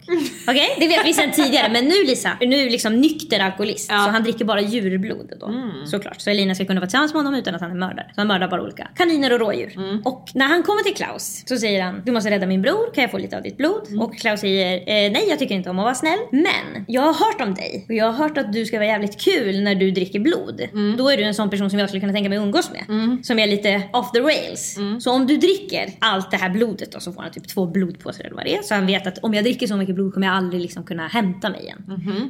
[0.48, 0.68] Okej?
[0.78, 1.72] Det vet vi sedan tidigare.
[1.72, 3.86] Men nu Lisa, nu liksom nykter alkoholist.
[3.86, 5.46] Så han dricker bara djurblod då.
[5.86, 6.20] Såklart.
[6.20, 8.06] Så Elina ska kunna vara tillsammans med honom utan att han är mördare.
[8.14, 10.00] Så han mördar bara olika kaniner och rådjur.
[10.04, 13.02] Och när han kommer till Klaus så säger han du måste rädda min bror, kan
[13.02, 13.82] jag få lite av ditt blod?
[14.00, 16.18] Och Klaus säger eh, nej jag tycker inte om att vara snäll.
[16.30, 19.20] Men jag har hört om dig och jag har hört att du ska vara jävligt
[19.20, 20.60] kul när du dricker blod.
[20.98, 22.84] Då är du en sån person som jag skulle kunna tänka mig umgås med.
[23.26, 24.78] Som är lite off the rails.
[25.00, 28.24] Så om du dricker allt det här blodet då så får han typ två blodpåsar
[28.24, 28.62] eller vad det är.
[28.62, 31.08] Så han vet att om jag dricker så mycket blod kommer jag aldrig liksom kunna
[31.08, 31.82] hämta mig igen.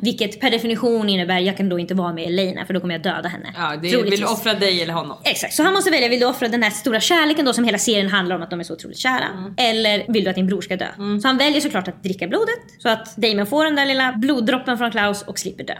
[0.02, 3.02] Vilket per definition innebär jag kan då inte vara med Elena för då kommer jag
[3.02, 3.39] döda henne.
[3.56, 4.12] Ja, det, Troligtvis.
[4.12, 5.18] vill du offra dig eller honom?
[5.24, 6.08] Exakt, så han måste välja.
[6.08, 8.60] Vill du offra den här stora kärleken då som hela serien handlar om att de
[8.60, 9.54] är så otroligt kära?
[9.56, 10.86] Eller vill du att din bror ska dö?
[11.22, 14.78] Så han väljer såklart att dricka blodet så att Damon får den där lilla bloddroppen
[14.78, 15.74] från Klaus och slipper dö.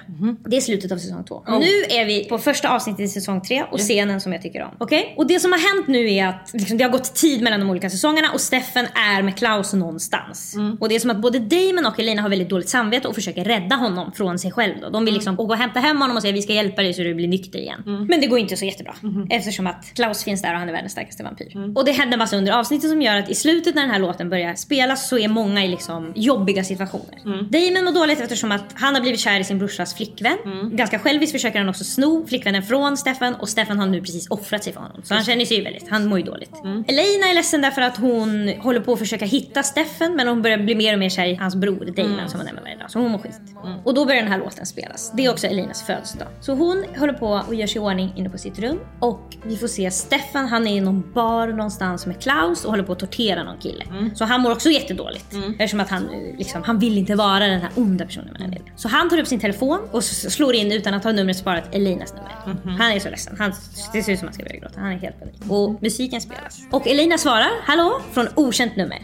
[0.46, 1.44] Det är slutet av säsong två.
[1.46, 4.70] Nu är vi på första avsnittet i säsong tre och scenen som jag tycker om.
[4.78, 5.14] Okej?
[5.16, 7.70] Och det som har hänt nu är att liksom, det har gått tid mellan de
[7.70, 10.56] olika säsongerna och Steffen är med Klaus någonstans.
[10.80, 13.44] Och det är som att både Damon och Elina har väldigt dåligt samvete och försöker
[13.44, 14.74] rädda honom från sig själv.
[14.80, 14.88] Då.
[14.90, 17.02] De vill liksom gå och hämta hem honom och säga vi ska hjälpa dig så
[17.02, 18.06] du blir nykter igen.
[18.08, 18.94] Men det går inte så jättebra.
[19.30, 21.76] Eftersom att Klaus finns där och han är världens starkaste vampyr.
[21.76, 24.30] Och det händer massa under avsnittet som gör att i slutet när den här låten
[24.30, 27.18] börjar spelas så är många i liksom jobbiga situationer.
[27.24, 30.36] Damon mår dåligt eftersom att han har blivit kär i sin brorsas flickvän.
[30.72, 34.64] Ganska själviskt försöker han också sno flickvännen från Stefan och Stefan har nu precis offrat
[34.64, 35.02] sig för honom.
[35.04, 36.52] Så han känner sig ju väldigt, han mår ju dåligt.
[36.64, 40.58] Elena är ledsen därför att hon håller på att försöka hitta Stefan men hon börjar
[40.58, 42.90] bli mer och mer kär i hans bror Damon som hon är med varje dag.
[42.90, 43.40] Så hon mår skit.
[43.84, 45.12] Och då börjar den här låten spelas.
[45.16, 46.28] Det är också Elinas födelsedag.
[46.40, 49.56] Så hon håller på och gör sig i ordning inne på sitt rum och vi
[49.56, 52.98] får se Stefan, han är i någon bar någonstans med Klaus och håller på att
[52.98, 53.84] tortera någon kille.
[54.14, 55.34] Så han mår också jättedåligt.
[55.58, 58.88] Eftersom att han, liksom, han vill inte vara den här onda personen med den Så
[58.88, 62.66] han tar upp sin telefon och slår in utan att ha numret sparat Elinas nummer.
[62.78, 63.36] Han är så ledsen.
[63.38, 63.52] Han,
[63.92, 64.80] det ser ut som att han ska börja gråta.
[64.80, 65.34] Han är helt panik.
[65.48, 66.60] Och musiken spelas.
[66.70, 68.98] Och Elina svarar hallå från okänt nummer.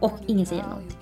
[0.00, 0.96] Och ingen säger någonting.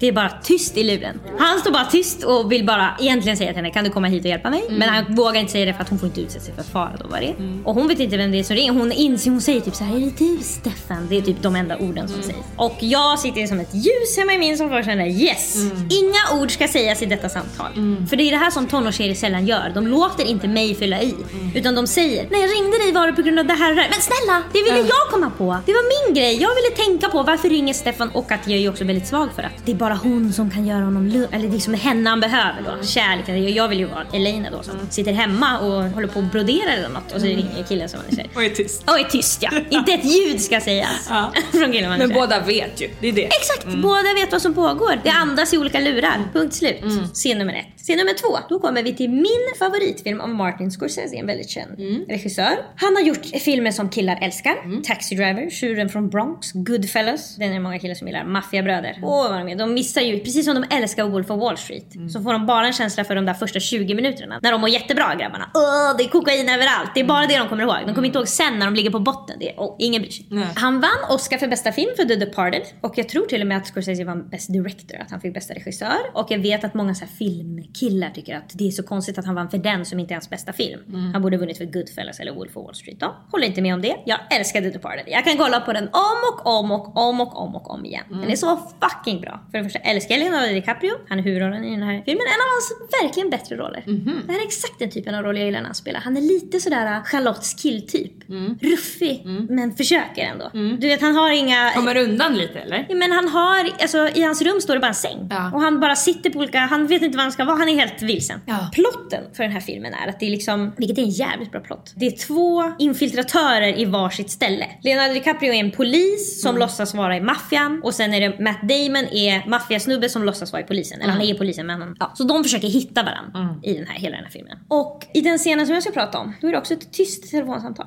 [0.00, 1.20] Det är bara tyst i luren.
[1.38, 4.24] Han står bara tyst och vill bara egentligen säga till henne kan du komma hit
[4.24, 4.62] och hjälpa mig?
[4.70, 6.92] Men han vågar inte säga det för att hon får inte utsätta sig för fara
[7.00, 7.34] då vad det är.
[7.64, 8.72] Och hon vet inte vem det är som ringer.
[8.72, 11.06] Hon inser, hon säger typ så här är det du Stefan?
[11.08, 12.38] Det är typ de enda orden som sägs.
[12.56, 15.56] Och jag sitter som ett ljus hemma i min som bara känner yes!
[15.90, 17.72] Inga ord ska sägas i detta samtal.
[18.10, 19.70] För det är det här som tonårstjejer sällan gör.
[19.74, 21.14] De låter inte mig fylla i.
[21.54, 23.76] Utan de säger när jag ringde dig var det på grund av det här och
[23.76, 23.90] det här.
[23.90, 24.42] Men snälla!
[24.52, 25.56] Det ville jag komma på.
[25.66, 26.42] Det var min grej.
[26.42, 29.28] Jag ville tänka på varför ringer Stefan och att jag är ju också väldigt svag
[29.36, 31.26] för att det är bara hon som kan göra honom lugn.
[31.32, 32.86] Eller liksom henne han behöver då.
[32.86, 33.54] Kärleken.
[33.54, 36.88] Jag vill ju vara Elina då som sitter hemma och håller på och broderar eller
[36.88, 38.30] något och så ringer killen som man är kär.
[38.34, 38.82] Och är tyst.
[38.90, 39.50] Och är tyst ja.
[39.70, 41.06] Inte ett ljud ska sägas.
[41.08, 41.32] Ja.
[41.52, 42.20] Från killen man är Men kär i.
[42.20, 42.88] båda vet ju.
[43.00, 43.24] Det är det.
[43.24, 43.66] Exakt!
[43.82, 45.00] Båda vet vad som pågår.
[45.04, 46.16] Det andas i olika lurar.
[46.32, 46.80] Punkt slut.
[47.14, 47.80] Scen nummer ett.
[47.82, 48.38] Scen nummer två.
[48.48, 51.70] Då kommer vi till min favoritfilm av Martin Scorsese, en väldigt känd
[52.08, 52.56] regissör.
[52.76, 54.82] Han har gjort filmer som killar älskar.
[54.84, 57.36] Taxi Driver, Tjuren från Bronx, Goodfellas.
[57.36, 58.24] Den är det många killar som gillar.
[58.24, 58.98] Maffiabröder.
[59.02, 59.56] Åh vad de är.
[59.56, 62.66] De missar ju, precis som de älskar Wolf of Wall Street, så får de bara
[62.66, 64.38] en känsla för de där första 20 minuterna.
[64.42, 65.50] När de mår jättebra grabbarna.
[65.98, 66.90] Det är kokain överallt.
[66.94, 67.86] Det är bara det de kommer ihåg.
[67.86, 69.36] De kommer inte ihåg sen när de ligger på botten.
[69.40, 70.26] Det är, åh, ingen bryr sig.
[70.30, 70.46] Nej.
[70.54, 73.56] Han vann Oscar för bästa film för The Departed och jag tror till och med
[73.56, 75.98] att Scorsese vann Best Director, att han fick bästa regissör.
[76.14, 79.26] Och jag vet att många så här filmkillar tycker att det är så konstigt att
[79.26, 80.80] han vann för den som inte är hans bästa film.
[81.12, 83.16] Han borde ha vunnit för Goodfellas eller Wolf of Wall Street då.
[83.30, 83.96] Håller inte med om det.
[84.06, 85.04] Jag älskar The Departed.
[85.06, 88.04] Jag kan kolla på den om och om och om och om och om igen.
[88.08, 89.40] Den är så fucking bra.
[89.50, 90.92] För det första älskar jag Leonardo DiCaprio.
[91.08, 92.26] Han är huvudrollen i den här filmen.
[92.34, 93.82] En av hans verkligen bättre roller.
[94.26, 96.00] Det här är exakt den typen av roll jag gillar han spelar.
[96.00, 98.12] Han är lite sådär äh, Charlottes killtyp.
[98.60, 100.50] Ruffig, men försöker ändå.
[100.52, 101.70] Du vet, han har inga...
[101.74, 102.86] Kommer undan lite eller?
[102.88, 105.26] Ja, men han har, alltså i hans rum står det bara en säng.
[105.30, 105.50] Ja.
[105.54, 107.74] Och han bara sitter på olika, han vet inte vad han ska vara, han är
[107.74, 108.40] helt vilsen.
[108.46, 108.70] Ja.
[108.72, 111.60] Plotten för den här filmen är att det är liksom, vilket är en jävligt bra
[111.60, 111.92] plott.
[111.96, 114.66] Det är två infiltratörer i varsitt ställe.
[114.82, 118.62] Leonardo DiCaprio är en polis som låtsas vara i maffian och sen är det Matt
[118.62, 121.00] Damon är maffiasnubbe som låtsas vara i polisen.
[121.00, 122.12] Eller han är polisen men han, ja.
[122.14, 124.58] Så de försöker hitta varandra i den här, hela den här filmen.
[124.68, 127.30] Och i den scenen som jag ska prata om, då är det också ett tyst
[127.30, 127.86] telefonsamtal.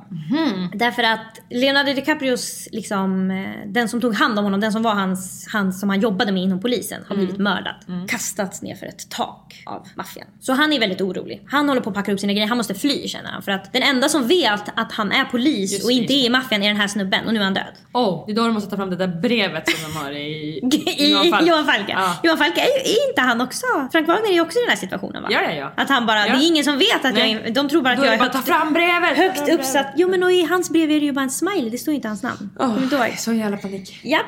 [0.73, 4.93] Därför att Leonardo DiCaprios, liksom, eh, den som tog hand om honom, den som var
[4.93, 7.75] hans, han som han jobbade med inom polisen, har blivit mördad.
[8.07, 10.27] Kastats ner för ett tak av maffian.
[10.39, 11.41] Så han är väldigt orolig.
[11.47, 13.41] Han håller på att packa upp sina grejer, han måste fly känner han.
[13.41, 16.29] För att den enda som vet att han är polis Just och inte är i
[16.29, 17.63] maffian är den här snubben och nu är han död.
[17.93, 20.59] Oh, det är då de måste ta fram det där brevet som de har i
[20.97, 21.65] I Johan Falk.
[21.65, 21.85] Falk.
[21.89, 22.15] Ja.
[22.23, 23.65] Johan Falk är, ju, är inte han också...
[23.91, 25.29] Frank Wagner är också i den här situationen va?
[25.31, 25.73] Ja, ja, ja.
[25.77, 26.33] Att han bara, Ja.
[26.35, 27.31] det är ingen som vet att Nej.
[27.31, 28.73] jag är, De tror bara att Då är jag det är bara ta högt, fram
[28.73, 29.17] brevet!
[29.17, 29.87] högt uppsatt.
[29.95, 32.07] Jo men och i hans brev är det ju bara en smiley, det står inte
[32.07, 32.49] hans namn.
[32.77, 33.17] Du inte ihåg?
[33.17, 33.99] Så jävla panik.
[34.03, 34.25] Japp.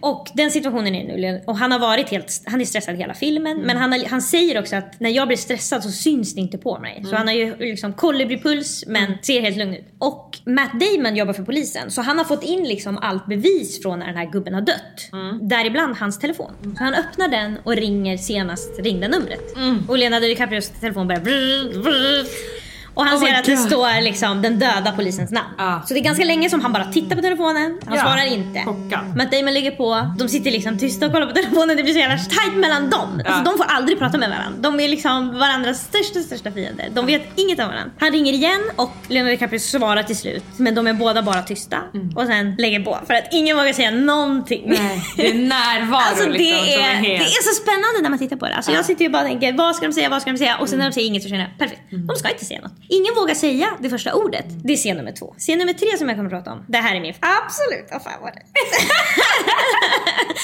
[0.00, 1.42] Och den situationen är nu.
[1.46, 3.52] Och han har varit helt, han är stressad hela filmen.
[3.52, 3.66] Mm.
[3.66, 6.58] Men han, har, han säger också att när jag blir stressad så syns det inte
[6.58, 6.96] på mig.
[6.96, 7.10] Mm.
[7.10, 9.86] Så han har ju liksom kolibripuls men ser helt lugn ut.
[9.98, 11.90] Och Matt Damon jobbar för polisen.
[11.90, 15.08] Så han har fått in liksom allt bevis från när den här gubben har dött.
[15.12, 15.48] Mm.
[15.48, 16.52] Däribland hans telefon.
[16.78, 19.56] Så han öppnar den och ringer senast ringde numret.
[19.56, 19.82] Mm.
[19.88, 22.55] Och Leonardo DiCaprios telefon börjar brrr, brrr.
[22.96, 23.66] Och han Oh ser att det God.
[23.66, 25.48] står liksom den döda polisens namn.
[25.58, 25.82] Ja.
[25.86, 27.78] Så det är ganska länge som han bara tittar på telefonen.
[27.86, 28.02] Han Ja.
[28.02, 28.60] svarar inte.
[28.64, 29.16] Chockad.
[29.16, 31.76] Matt Damon ligger på, de sitter liksom tysta och kollar på telefonen.
[31.76, 33.22] Det blir så jävla tight mellan dem.
[33.26, 34.58] Alltså, de får aldrig prata med varandra.
[34.60, 36.88] De är liksom varandras största, största fiender.
[36.92, 37.90] De vet inget om varandra.
[37.98, 40.44] Han ringer igen och Leonardo DiCaprio svarar till slut.
[40.56, 41.76] Men de är båda bara tysta.
[42.16, 42.98] Och sen lägger på.
[43.06, 44.62] För att ingen vågar säga någonting.
[44.66, 47.22] Nej, det är närvaro Alltså det, liksom som är, är det helt...
[47.22, 48.54] är så spännande när man tittar på det.
[48.54, 50.56] Alltså Jag sitter ju bara och tänker, vad ska de säga, vad ska de säga?
[50.56, 51.80] Och sen när de säger inget så känner jag, perfekt.
[52.08, 52.72] De ska inte säga något.
[52.88, 54.44] Ingen vågar säga det första ordet.
[54.64, 55.34] Det är scen nummer två.
[55.38, 56.64] Scen nummer tre som jag kommer att prata om.
[56.68, 58.42] Det här är min absoluta favorit.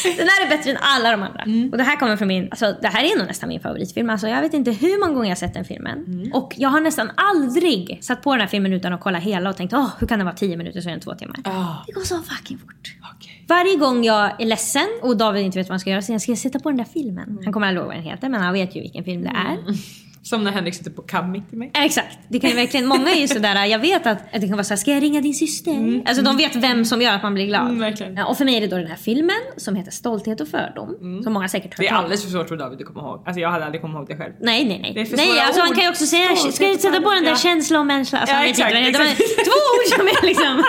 [0.18, 1.42] Den här är bättre än alla de andra.
[1.72, 4.10] Och det här kommer från min, alltså det här är nog nästan min favoritfilm.
[4.10, 6.30] Alltså jag vet inte hur många gånger jag har sett den filmen.
[6.34, 9.56] Och jag har nästan aldrig satt på den här filmen utan att kolla hela och
[9.56, 11.36] tänkt, åh hur kan det vara 10 minuter så är den två timmar.
[11.44, 12.94] Ah, Det går så fucking fort.
[13.16, 13.44] okej.
[13.48, 16.20] Varje gång jag är ledsen och David inte vet vad han ska göra så jag
[16.20, 17.38] ska sätta på den där filmen.
[17.44, 19.58] Han kommer aldrig ihåg vad den heter men han vet ju vilken film det är.
[20.22, 21.70] Som när Henrik sitter på cab mitt i mig.
[21.74, 22.18] Exakt.
[22.28, 24.64] Det kan ju verkligen, många är ju sådär, jag vet att, att det kan vara
[24.64, 26.02] såhär, ska jag ringa din syster?
[26.06, 27.66] Alltså de vet vem som gör att man blir glad.
[27.66, 28.18] Mm, verkligen.
[28.18, 31.22] Och för mig är det då den här filmen som heter Stolthet och fördom.
[31.24, 31.88] Som många säkert Mm.
[31.88, 33.22] Det hört är alldeles för svårt för David att komma ihåg.
[33.26, 34.32] Alltså jag hade aldrig kommit ihåg det själv.
[34.40, 34.92] Nej, nej, nej.
[34.94, 35.76] Det är för nej alltså han ord.
[35.76, 37.36] kan ju också säga, Stolthet ska jag och sätta på den där ja.
[37.36, 38.18] känsla och människa?
[38.18, 39.18] Alltså, Ja, han exakt, vad det exakt.
[39.18, 40.64] Två ord som är liksom...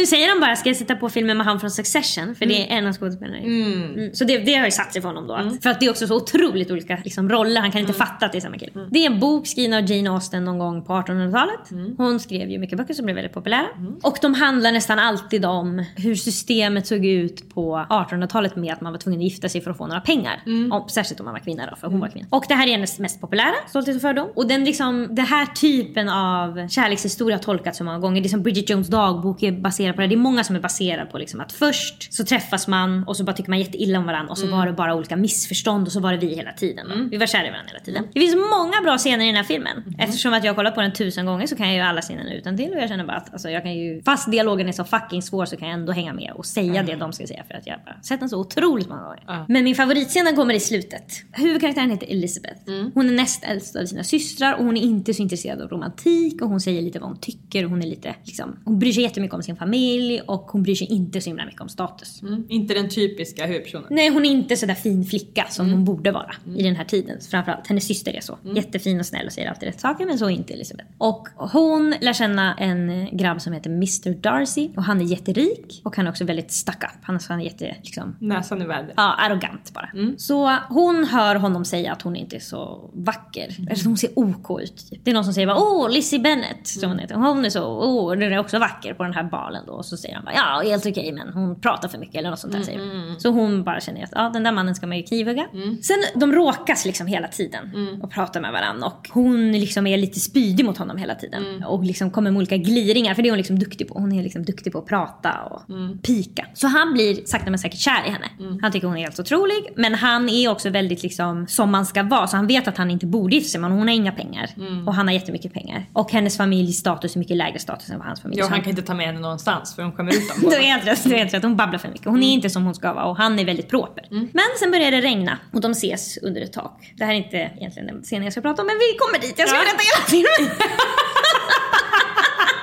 [0.03, 2.35] Nu säger de bara, ska jag sätta på filmen med han från Succession?
[2.35, 3.37] För det är en av skådespelarna.
[3.37, 4.13] Mm.
[4.13, 5.33] Så det, det har ju satt sig för honom då.
[5.33, 7.61] Att, För att det är också så otroligt olika liksom, roller.
[7.61, 8.71] Han kan inte fatta att det är samma kille.
[8.91, 11.95] Det är en bok skriven av Jane Austen någon gång på 1800-talet.
[11.97, 13.67] Hon skrev ju mycket böcker som blev väldigt populära.
[14.01, 18.91] Och de handlar nästan alltid om hur systemet såg ut på 1800-talet med att man
[18.91, 20.43] var tvungen att gifta sig för att få några pengar.
[20.45, 22.27] Om, särskilt om man var kvinna då, för hon var kvinna.
[22.29, 24.29] Och det här är hennes mest populära, Stolthet och fördom.
[24.35, 28.21] Och den liksom, det här typen av kärlekshistoria har tolkats så många gånger.
[28.21, 30.07] Det är som Bridget Jones dagbok är baserad på det.
[30.07, 33.23] Det är många som är baserade på liksom att först så träffas man och så
[33.23, 35.99] bara tycker man jätteilla om varandra och så var det bara olika missförstånd och så
[35.99, 36.89] var det vi hela tiden.
[36.89, 36.95] va?
[37.11, 38.03] Vi var kära i varandra hela tiden.
[38.13, 39.83] Det finns många bra scener i den här filmen.
[39.99, 42.33] Eftersom att jag har kollat på den tusen gånger så kan jag ju alla scenerna
[42.33, 44.83] utan till och jag känner bara att alltså, jag kan ju, fast dialogen är så
[44.83, 47.53] fucking svår så kan jag ändå hänga med och säga det de ska säga för
[47.53, 49.23] att jag har sett den så otroligt många gånger.
[49.47, 51.13] Men min favoritscen kommer i slutet.
[51.31, 52.59] Huvudkaraktären heter Elizabeth.
[52.93, 56.41] Hon är näst äldst av sina systrar och hon är inte så intresserad av romantik
[56.41, 57.63] och hon säger lite vad hon tycker.
[57.63, 59.82] Hon är lite liksom, hon bryr sig jättemycket om sin familj
[60.27, 62.21] och hon bryr sig inte så himla mycket om status.
[62.21, 62.45] Mm.
[62.49, 63.87] Inte den typiska huvudpersonen.
[63.89, 67.17] Nej hon är inte sådär fin flicka som hon borde vara i den här tiden.
[67.31, 68.37] Framförallt hennes syster är så.
[68.55, 70.89] Jättefin och snäll och säger alltid rätt saker men så är inte Elisabeth.
[70.97, 75.95] Och hon lär känna en grabb som heter Mr Darcy och han är jätterik och
[75.95, 76.99] han är också väldigt stuck up.
[77.01, 78.93] Han är, han är jätte liksom Näsan i vädret.
[78.97, 79.89] Ja, arrogant bara.
[80.17, 83.55] Så hon hör honom säga att hon inte är så vacker.
[83.69, 84.89] Alltså hon ser OK ut.
[84.89, 84.99] Typ.
[85.03, 86.67] Det är någon som säger bara åh, Lizzie Bennett.
[86.67, 87.15] Som hon heter.
[87.15, 89.72] Hon är så, åh, den är också vacker på den här balen då.
[89.73, 92.39] Och så säger han bara ja, helt okej men hon pratar för mycket eller något
[92.39, 93.19] sånt där säger hon.
[93.19, 95.45] Så hon bara känner att ja, den där mannen ska man ju knivhugga.
[95.83, 97.63] Sen de råkas liksom hela tiden
[98.01, 98.87] och pratar med varandra.
[98.87, 101.63] Och hon liksom är lite spydig mot honom hela tiden.
[101.63, 103.13] Och liksom kommer med olika gliringar.
[103.13, 103.93] För det är hon liksom duktig på.
[103.99, 105.61] Hon är liksom duktig på att prata och
[106.03, 106.45] pika.
[106.53, 108.57] Så han blir sakta men säkert kär i henne.
[108.61, 109.73] Han tycker hon är helt otrolig.
[109.75, 112.27] Men han är också väldigt liksom som man ska vara.
[112.27, 114.49] Så han vet att han inte borde gifta sig men hon har inga pengar.
[114.87, 115.85] Och han har jättemycket pengar.
[115.93, 118.53] Och hennes familjs status är mycket lägre status än vad hans familj Ja, Så han
[118.57, 120.49] han- kan inte ta med henne någonstans för hon skämmer ut dem.
[120.49, 121.43] du är helt rätt, du är helt rätt.
[121.43, 122.05] Hon babblar för mycket.
[122.05, 124.07] Hon är inte som hon ska vara och han är väldigt proper.
[124.09, 126.93] Men sen börjar det regna och de ses under ett tak.
[126.97, 129.33] Det här är inte egentligen den scenen jag ska prata om men vi kommer dit.
[129.39, 129.63] Jag ska Ja.
[129.63, 130.57] berätta hela filmen.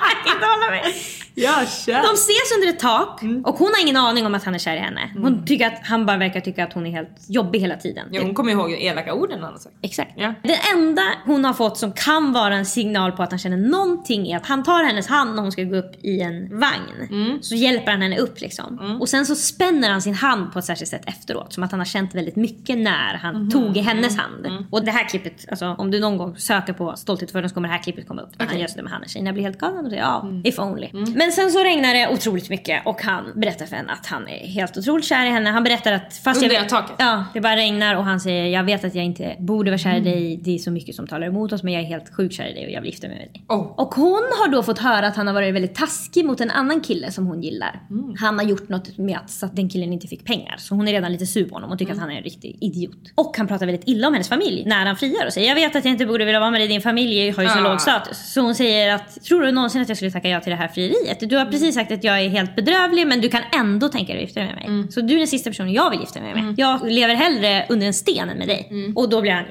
[0.01, 0.95] jag kan inte hålla mig.
[1.35, 2.03] Ja, kör.
[2.03, 4.77] De ses under ett tak och hon har ingen aning om att han är kär
[4.77, 5.11] i henne.
[5.17, 8.09] Hon tycker att han bara verkar tycka att hon är helt jobbig hela tiden.
[8.11, 9.75] Ja, hon kommer ihåg elaka orden han har sagt.
[9.83, 10.13] Exakt.
[10.17, 10.35] Ja.
[10.43, 14.29] Det enda hon har fått som kan vara en signal på att han känner någonting
[14.33, 17.39] är att han tar hennes hand när hon ska gå upp i en vagn.
[17.41, 18.99] Så hjälper han henne upp liksom.
[19.01, 21.53] Och sen så spänner han sin hand på ett särskilt sätt efteråt.
[21.53, 24.67] Som att han har känt väldigt mycket när han tog i hennes hand.
[24.71, 27.69] Och det här klippet, alltså om du någon gång söker på stolthet för så kommer
[27.69, 28.39] det här klippet komma upp.
[28.39, 29.09] När han gör sådär med handen.
[29.09, 30.89] Tjejerna blir helt galna och säger ja, if only.
[31.21, 34.47] Men sen så regnar det otroligt mycket och han berättar för henne att han är
[34.47, 35.51] helt otroligt kär i henne.
[35.51, 36.97] Han berättar att fast Under jag taket?
[36.99, 39.97] Ja, det bara regnar och han säger jag vet att jag inte borde vara kär
[39.97, 40.41] i dig.
[40.45, 42.53] Det är så mycket som talar emot oss men jag är helt sjukt kär i
[42.55, 43.45] dig och jag vill gifta mig med dig.
[43.49, 43.75] Oh.
[43.81, 46.81] Och hon har då fått höra att han har varit väldigt taskig mot en annan
[46.81, 47.81] kille som hon gillar.
[48.19, 50.55] Han har gjort något med att, så att den killen inte fick pengar.
[50.59, 52.59] Så hon är redan lite sur på honom och tycker att han är en riktig
[52.61, 53.13] idiot.
[53.15, 55.77] Och han pratar väldigt illa om hennes familj när han friar och säger jag vet
[55.77, 57.63] att jag inte borde vilja vara med dig, din familj har ju så Ah.
[57.71, 58.33] låg status.
[58.33, 60.69] Så hon säger att tror du någonsin att jag skulle tacka ja till det här
[60.69, 61.10] frieriet?
[61.21, 64.23] Du har precis sagt att jag är helt bedrövlig men du kan ändå tänka dig
[64.23, 64.93] att gifta dig med mig.
[64.93, 66.55] Så du är den sista personen jag vill gifta mig med.
[66.59, 68.93] Jag lever hellre under en sten än med dig.
[68.97, 69.45] Och då blir han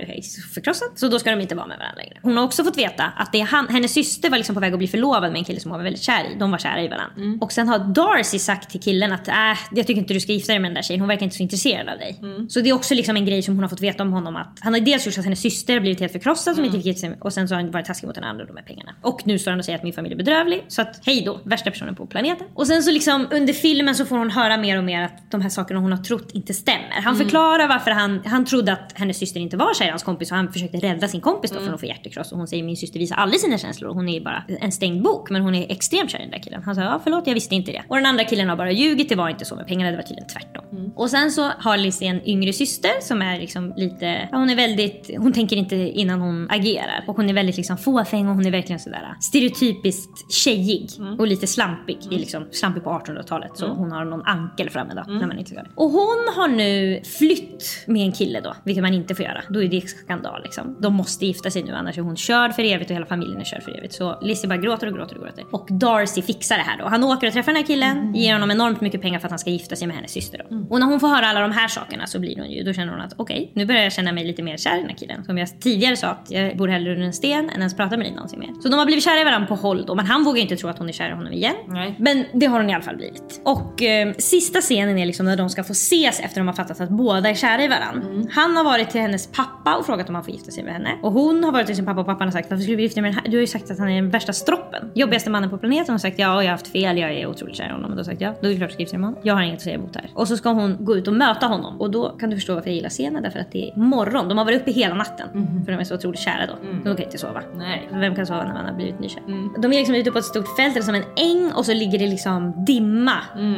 [0.53, 0.87] förkrossad.
[0.95, 2.17] Så då ska de inte vara med varandra längre.
[2.23, 4.73] Hon har också fått veta att det är han, hennes syster var liksom på väg
[4.73, 6.39] att bli förlovad med en kille som hon var väldigt kär i.
[6.39, 7.15] De var kära i varandra.
[7.41, 9.33] Och sen har Darcy sagt till killen att äh,
[9.71, 10.99] jag tycker inte du ska gifta dig med den där tjejen.
[11.01, 12.19] Hon verkar inte så intresserad av dig.
[12.49, 14.35] Så det är också liksom en grej som hon har fått veta om honom.
[14.35, 16.77] Att han har dels gjort så att hennes syster har blivit helt förkrossad som inte
[16.77, 17.17] fick gifta sig med.
[17.21, 18.91] Och sen så har han varit taskig mot den andra och de här pengarna.
[19.01, 20.65] Och nu står han och säger att min familj är bedrövlig.
[20.67, 22.47] Så att hej då, värsta personen på planeten.
[22.53, 25.41] Och sen så liksom under filmen så får hon höra mer och mer att de
[25.41, 27.01] här sakerna hon har trott inte stämmer.
[27.03, 30.31] Han förklarar varför han, han trodde att hennes syster inte var kär i hans kompis
[30.31, 32.31] och han försökte rädda sin kompis då från att få hjärtekross.
[32.31, 33.93] Och hon säger min syster visar aldrig sina känslor.
[33.93, 36.63] Hon är bara en stängd bok men hon är extremt kär i den där killen.
[36.63, 37.83] Han sa ja förlåt jag visste inte det.
[37.87, 40.03] Och den andra killen har bara ljugit, det var inte så med pengarna, det var
[40.03, 40.91] tydligen tvärtom.
[40.95, 44.55] Och sen så har Lizzie en yngre syster som är liksom lite, ja, hon är
[44.55, 47.03] väldigt, hon tänker inte innan hon agerar.
[47.07, 51.38] Och hon är väldigt liksom fåfäng och hon är verkligen sådär stereotypiskt tjejig och lite
[51.47, 51.97] slampig.
[52.11, 55.51] I liksom, slampig på 1800-talet så hon har någon ankel framme då när man inte
[55.51, 55.69] ska det.
[55.75, 59.41] Och hon har nu flytt med en kille då, vilket man inte får göra.
[59.49, 60.77] Då är det skandal liksom.
[60.79, 63.45] De måste gifta sig nu annars är hon körd för evigt och hela familjen är
[63.45, 63.93] körd för evigt.
[63.93, 65.45] Så Lizzie bara gråter och gråter och gråter.
[65.51, 66.85] Och Darcy fixar det här då.
[66.85, 69.39] Han åker och träffar den här killen, ger honom enormt mycket pengar för att han
[69.39, 70.55] ska gifta sig med hennes syster då.
[70.69, 72.91] Och när hon får höra alla de här sakerna så blir hon ju, då känner
[72.91, 75.23] hon att okej, nu börjar jag känna mig lite mer kär i den här killen.
[75.23, 78.05] Som jag tidigare sa att jag bor hellre under en sten än ens prata med
[78.05, 78.61] dig någonsin mer.
[78.61, 80.69] Så de har blivit kära i varandra på håll då, men han vågar inte tro
[80.69, 81.55] att hon är kär i honom igen.
[81.67, 81.95] Nej.
[81.99, 83.41] Men det har hon i alla fall blivit.
[83.45, 86.81] Och eh, sista scenen är liksom när de ska få ses efter de har fattat
[86.81, 88.27] att båda är kära i varandra.
[88.31, 90.89] Han har varit till hennes pappa och frågat om han får gifta sig med henne.
[91.03, 92.95] Och hon har varit till sin pappa och pappan har sagt varför skulle vi gifta
[92.95, 93.31] dig med den här?
[93.31, 94.91] Du har ju sagt att han är den värsta stroppen.
[94.95, 95.85] Jobbigaste mannen på planeten.
[95.87, 97.91] Hon har sagt ja, jag har haft fel, jag är otroligt kär i honom.
[97.91, 99.21] Och då har sagt ja, då är det klart du ska gifta dig med honom.
[99.23, 100.11] Jag har inget att säga emot det här.
[100.13, 101.81] Och så ska hon gå ut och möta honom.
[101.81, 103.23] Och då kan du förstå varför jag gillar scenen.
[103.23, 104.29] Därför att det är morgon.
[104.29, 105.27] De har varit uppe hela natten.
[105.65, 106.53] För de är så otroligt kära då.
[106.83, 107.41] De kan inte sova.
[107.57, 107.89] Nej.
[107.91, 109.23] Vem kan sova när man har blivit nykär?
[109.61, 111.99] De är liksom ute på ett stort fält, eller som en äng och så ligger
[111.99, 113.13] det liksom dimma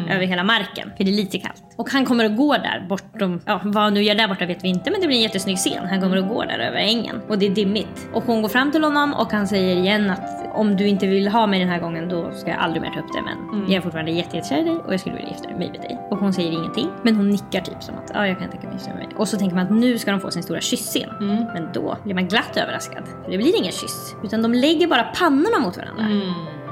[0.10, 0.92] över hela marken.
[0.98, 1.64] För det är lite kallt.
[1.78, 4.64] Och han kommer att gå där bortom, ja vad han nu gör där borta vet
[4.64, 5.86] vi inte men det blir en jättesnygg scen.
[5.90, 8.08] Han kommer att gå där över ängen och det är dimmigt.
[8.14, 11.28] Och hon går fram till honom och han säger igen att om du inte vill
[11.28, 13.76] ha mig den här gången då ska jag aldrig mer ta upp det men jag
[13.78, 16.00] är fortfarande jätte- jättekär i dig och jag skulle vilja gifta mig med dig.
[16.10, 18.76] Och hon säger ingenting men hon nickar typ som att ja jag kan tänka mig
[18.76, 19.18] gifta mig med dig.
[19.18, 21.10] Och så tänker man att nu ska de få sin stora kyssscen.
[21.54, 23.04] Men då blir man glatt överraskad.
[23.24, 24.16] För det blir ingen kyss.
[24.24, 26.04] Utan de lägger bara pannorna mot varandra.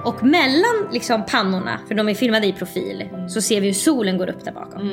[0.06, 4.18] Och mellan liksom pannorna, för de är filmade i profil, så ser vi hur solen
[4.18, 4.90] går upp där bakom.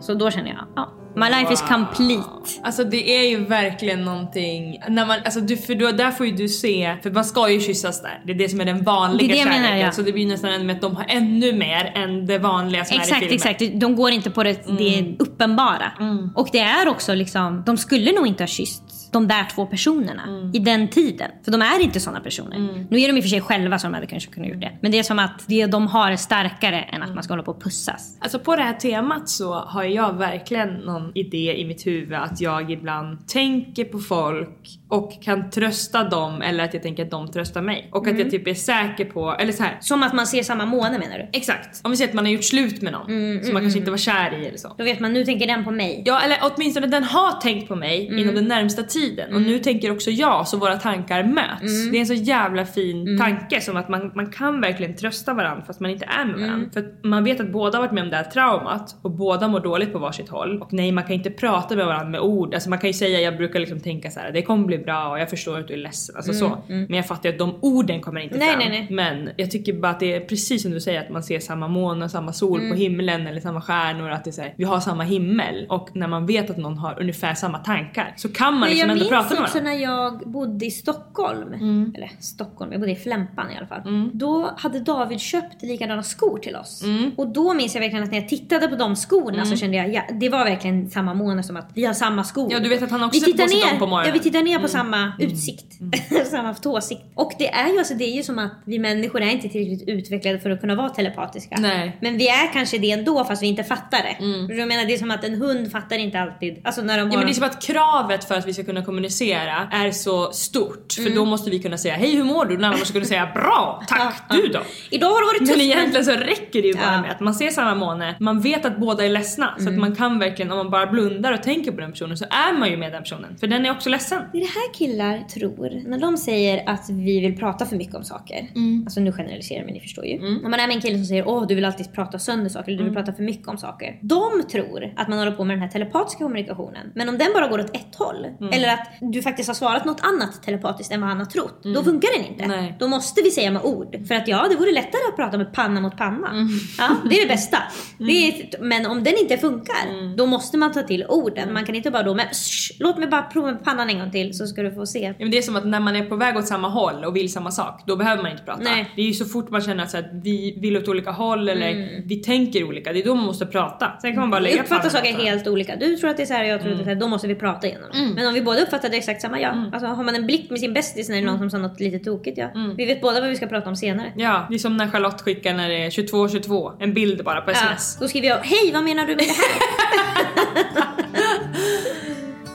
[0.00, 2.60] Så då känner jag, ja, my life is complete.
[2.62, 6.32] Alltså det är ju verkligen någonting, när man, alltså du, för då, där får ju
[6.32, 8.22] du se, för man ska ju kyssas där.
[8.26, 9.62] Det är det som är den vanliga Det är det jag kärleken.
[9.62, 9.92] menar, ja.
[9.92, 12.94] Så det blir nästan ännu med att de har ännu mer än det vanliga som
[12.94, 13.34] är i Exakt, filmen.
[13.34, 13.80] exakt.
[13.80, 15.92] De går inte på det, det uppenbara.
[16.34, 20.50] Och det är också liksom, de skulle nog inte ha kyssts de där två personerna
[20.54, 21.30] i den tiden.
[21.44, 22.86] För de är inte sådana personer.
[22.90, 24.78] Nu är de i och för sig själva så de hade kanske kunnat gjort det.
[24.80, 27.42] Men det är som att det de har är starkare än att man ska hålla
[27.42, 28.18] på och pussas.
[28.20, 32.40] Alltså på det här temat så har jag verkligen någon idé i mitt huvud att
[32.40, 37.32] jag ibland tänker på folk och kan trösta dem eller att jag tänker att de
[37.32, 37.88] tröstar mig.
[37.92, 39.78] Och att jag typ är säker på, eller så här.
[39.80, 41.28] Som att man ser samma måne menar du?
[41.32, 41.80] Exakt.
[41.84, 43.98] Om vi säger att man har gjort slut med någon som man kanske inte var
[43.98, 44.74] kär i eller så.
[44.78, 46.02] Då vet man, nu tänker den på mig.
[46.06, 49.03] Ja eller åtminstone den har tänkt på mig inom den närmsta tiden
[49.34, 51.90] och nu tänker också jag så våra tankar möts.
[51.90, 55.64] Det är en så jävla fin tanke som att man, man kan verkligen trösta varandra
[55.66, 56.70] fast man inte är med varandra.
[56.72, 59.48] För att man vet att båda har varit med om det här traumat och båda
[59.48, 60.62] mår dåligt på varsitt håll.
[60.62, 62.54] Och nej man kan inte prata med varandra med ord.
[62.54, 65.08] Alltså man kan ju säga, jag brukar liksom tänka så här: det kommer bli bra
[65.08, 66.16] och jag förstår att du är ledsen.
[66.16, 66.58] Alltså så.
[66.66, 68.70] Men jag fattar ju att de orden kommer inte Mm, Nej, fram.
[68.72, 69.14] nej, nej.
[69.14, 71.68] Men jag tycker bara att det är precis som du säger att man ser samma
[71.68, 72.70] måne, samma sol Mm.
[72.70, 74.10] på himlen eller samma stjärnor.
[74.10, 75.66] Att det är så här, vi har samma himmel.
[75.68, 78.98] Och när man vet att någon har ungefär samma tankar så kan man liksom jag
[78.98, 79.72] minns prata med också varandra.
[79.72, 79.80] Mm.
[79.80, 81.52] när jag bodde i Stockholm,
[81.94, 84.10] eller Stockholm, jag bodde i Flämpan i alla fall.
[84.12, 86.82] Då hade David köpt likadana skor till oss.
[86.82, 87.10] Mm.
[87.16, 89.94] Och då minns jag verkligen att när jag tittade på de skorna så kände jag,
[89.94, 92.52] ja, det var verkligen samma måne som att vi har samma skor.
[92.52, 94.04] Ja, du vet att han också vi tittar på sig ner, dem på morgonen.
[94.04, 94.16] Mm.
[94.16, 95.66] Ja, vi tittar ner på samma utsikt.
[96.30, 97.02] samma tåsikt.
[97.14, 99.88] Och det är ju alltså, det är ju som att vi människor är inte tillräckligt
[99.88, 101.56] utvecklade för att kunna vara telepatiska.
[101.60, 101.96] Nej.
[102.00, 104.16] Men vi är kanske det ändå fast vi inte fattar det.
[104.46, 107.02] För Jag menar det är som att en hund fattar inte alltid, alltså när de
[107.02, 109.90] har Ja, men det är som att kravet för att vi ska kunna kommunicera är
[109.90, 110.92] så stort.
[110.92, 111.14] För Mm.
[111.14, 112.54] då måste vi kunna säga hej hur mår du?
[112.56, 114.60] Den andra måste kunna säga bra, tack, du då?
[114.90, 117.34] Idag har det varit tufft Men egentligen så räcker det ju bara med att man
[117.34, 119.54] ser samma måne, man vet att båda är ledsna.
[119.56, 119.74] Så Mm.
[119.74, 122.58] att man kan verkligen, om man bara blundar och tänker på den personen så är
[122.58, 123.36] man ju med den personen.
[123.40, 124.22] För den är också ledsen.
[124.32, 127.94] Det är det här killar tror när de säger att vi vill prata för mycket
[127.94, 128.48] om saker.
[128.86, 130.18] Alltså nu generaliserar men ni förstår ju.
[130.18, 132.68] Om man är med en kille som säger åh du vill alltid prata sönder saker
[132.68, 133.98] eller du vill prata för mycket om saker.
[134.02, 136.92] De tror att man håller på med den här telepatiska kommunikationen.
[136.94, 138.26] Men om den bara går åt ett håll
[138.64, 141.62] eller att du faktiskt har svarat något annat telepatiskt än vad han har trott.
[141.62, 142.46] Då funkar den inte.
[142.46, 142.76] Nej.
[142.78, 143.96] Då måste vi säga med ord.
[144.08, 146.48] För att ja, det vore lättare att prata med panna mot panna.
[146.78, 147.58] Ja, det är det bästa.
[147.98, 151.52] Det är, men om den inte funkar, då måste man ta till orden.
[151.52, 154.10] Man kan inte bara då, men shh, låt mig bara prova med pannan en gång
[154.10, 155.14] till så ska du få se.
[155.18, 157.32] Men det är som att när man är på väg åt samma håll och vill
[157.32, 158.62] samma sak, då behöver man inte prata.
[158.62, 158.92] Nej.
[158.96, 162.16] Det är ju så fort man känner att, vi vill åt olika håll eller vi
[162.16, 163.92] tänker olika, det är då man måste prata.
[164.02, 165.76] Sen kan man bara Vi lägga uppfattar pannan saker helt olika.
[165.76, 167.00] Du tror att det är så här, jag tror att det är så här.
[167.00, 168.14] Då måste vi prata igenom det.
[168.14, 169.70] Men om vi båda uppfattar det exakt samma, ja.
[169.72, 171.80] Alltså har man en blick med sin bästis när det är någon som sa något
[171.80, 172.48] lite tokigt, ja.
[172.76, 174.12] Vi vet båda vad vi ska prata om senare.
[174.16, 177.50] Ja, det är som när Charlotte skickar när det är 22.22, en bild bara på
[177.50, 177.96] Ja, sms.
[178.00, 180.94] då skriver jag, hej vad menar du med det här?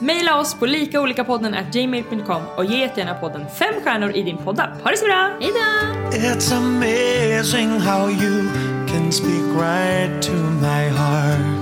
[0.02, 4.82] Maila oss på likaolikapodden at gmail.com och ge jättegärna podden fem stjärnor i din poddapp.
[4.84, 5.30] Ha det så bra!
[5.40, 6.28] Hejdå!
[6.28, 8.48] It's amazing how you
[8.88, 11.59] can speak right to my heart.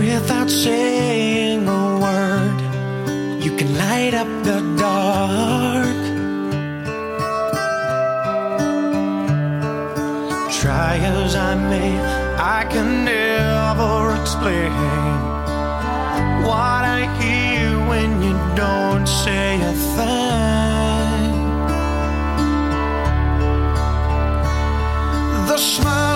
[0.00, 2.58] Without saying a word,
[3.44, 6.00] you can light up the dark.
[10.58, 11.92] Try as I may,
[12.56, 14.72] I can never explain
[16.48, 21.32] what I hear when you don't say a thing.
[25.46, 26.09] The smile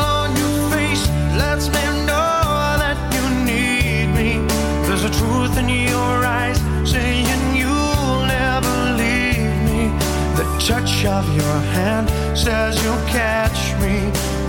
[10.64, 14.00] touch of your hand says you'll catch me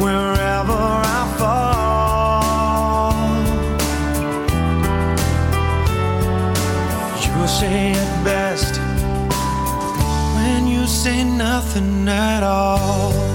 [0.02, 3.14] wherever I fall.
[7.22, 8.80] You say it best
[10.36, 13.35] when you say nothing at all.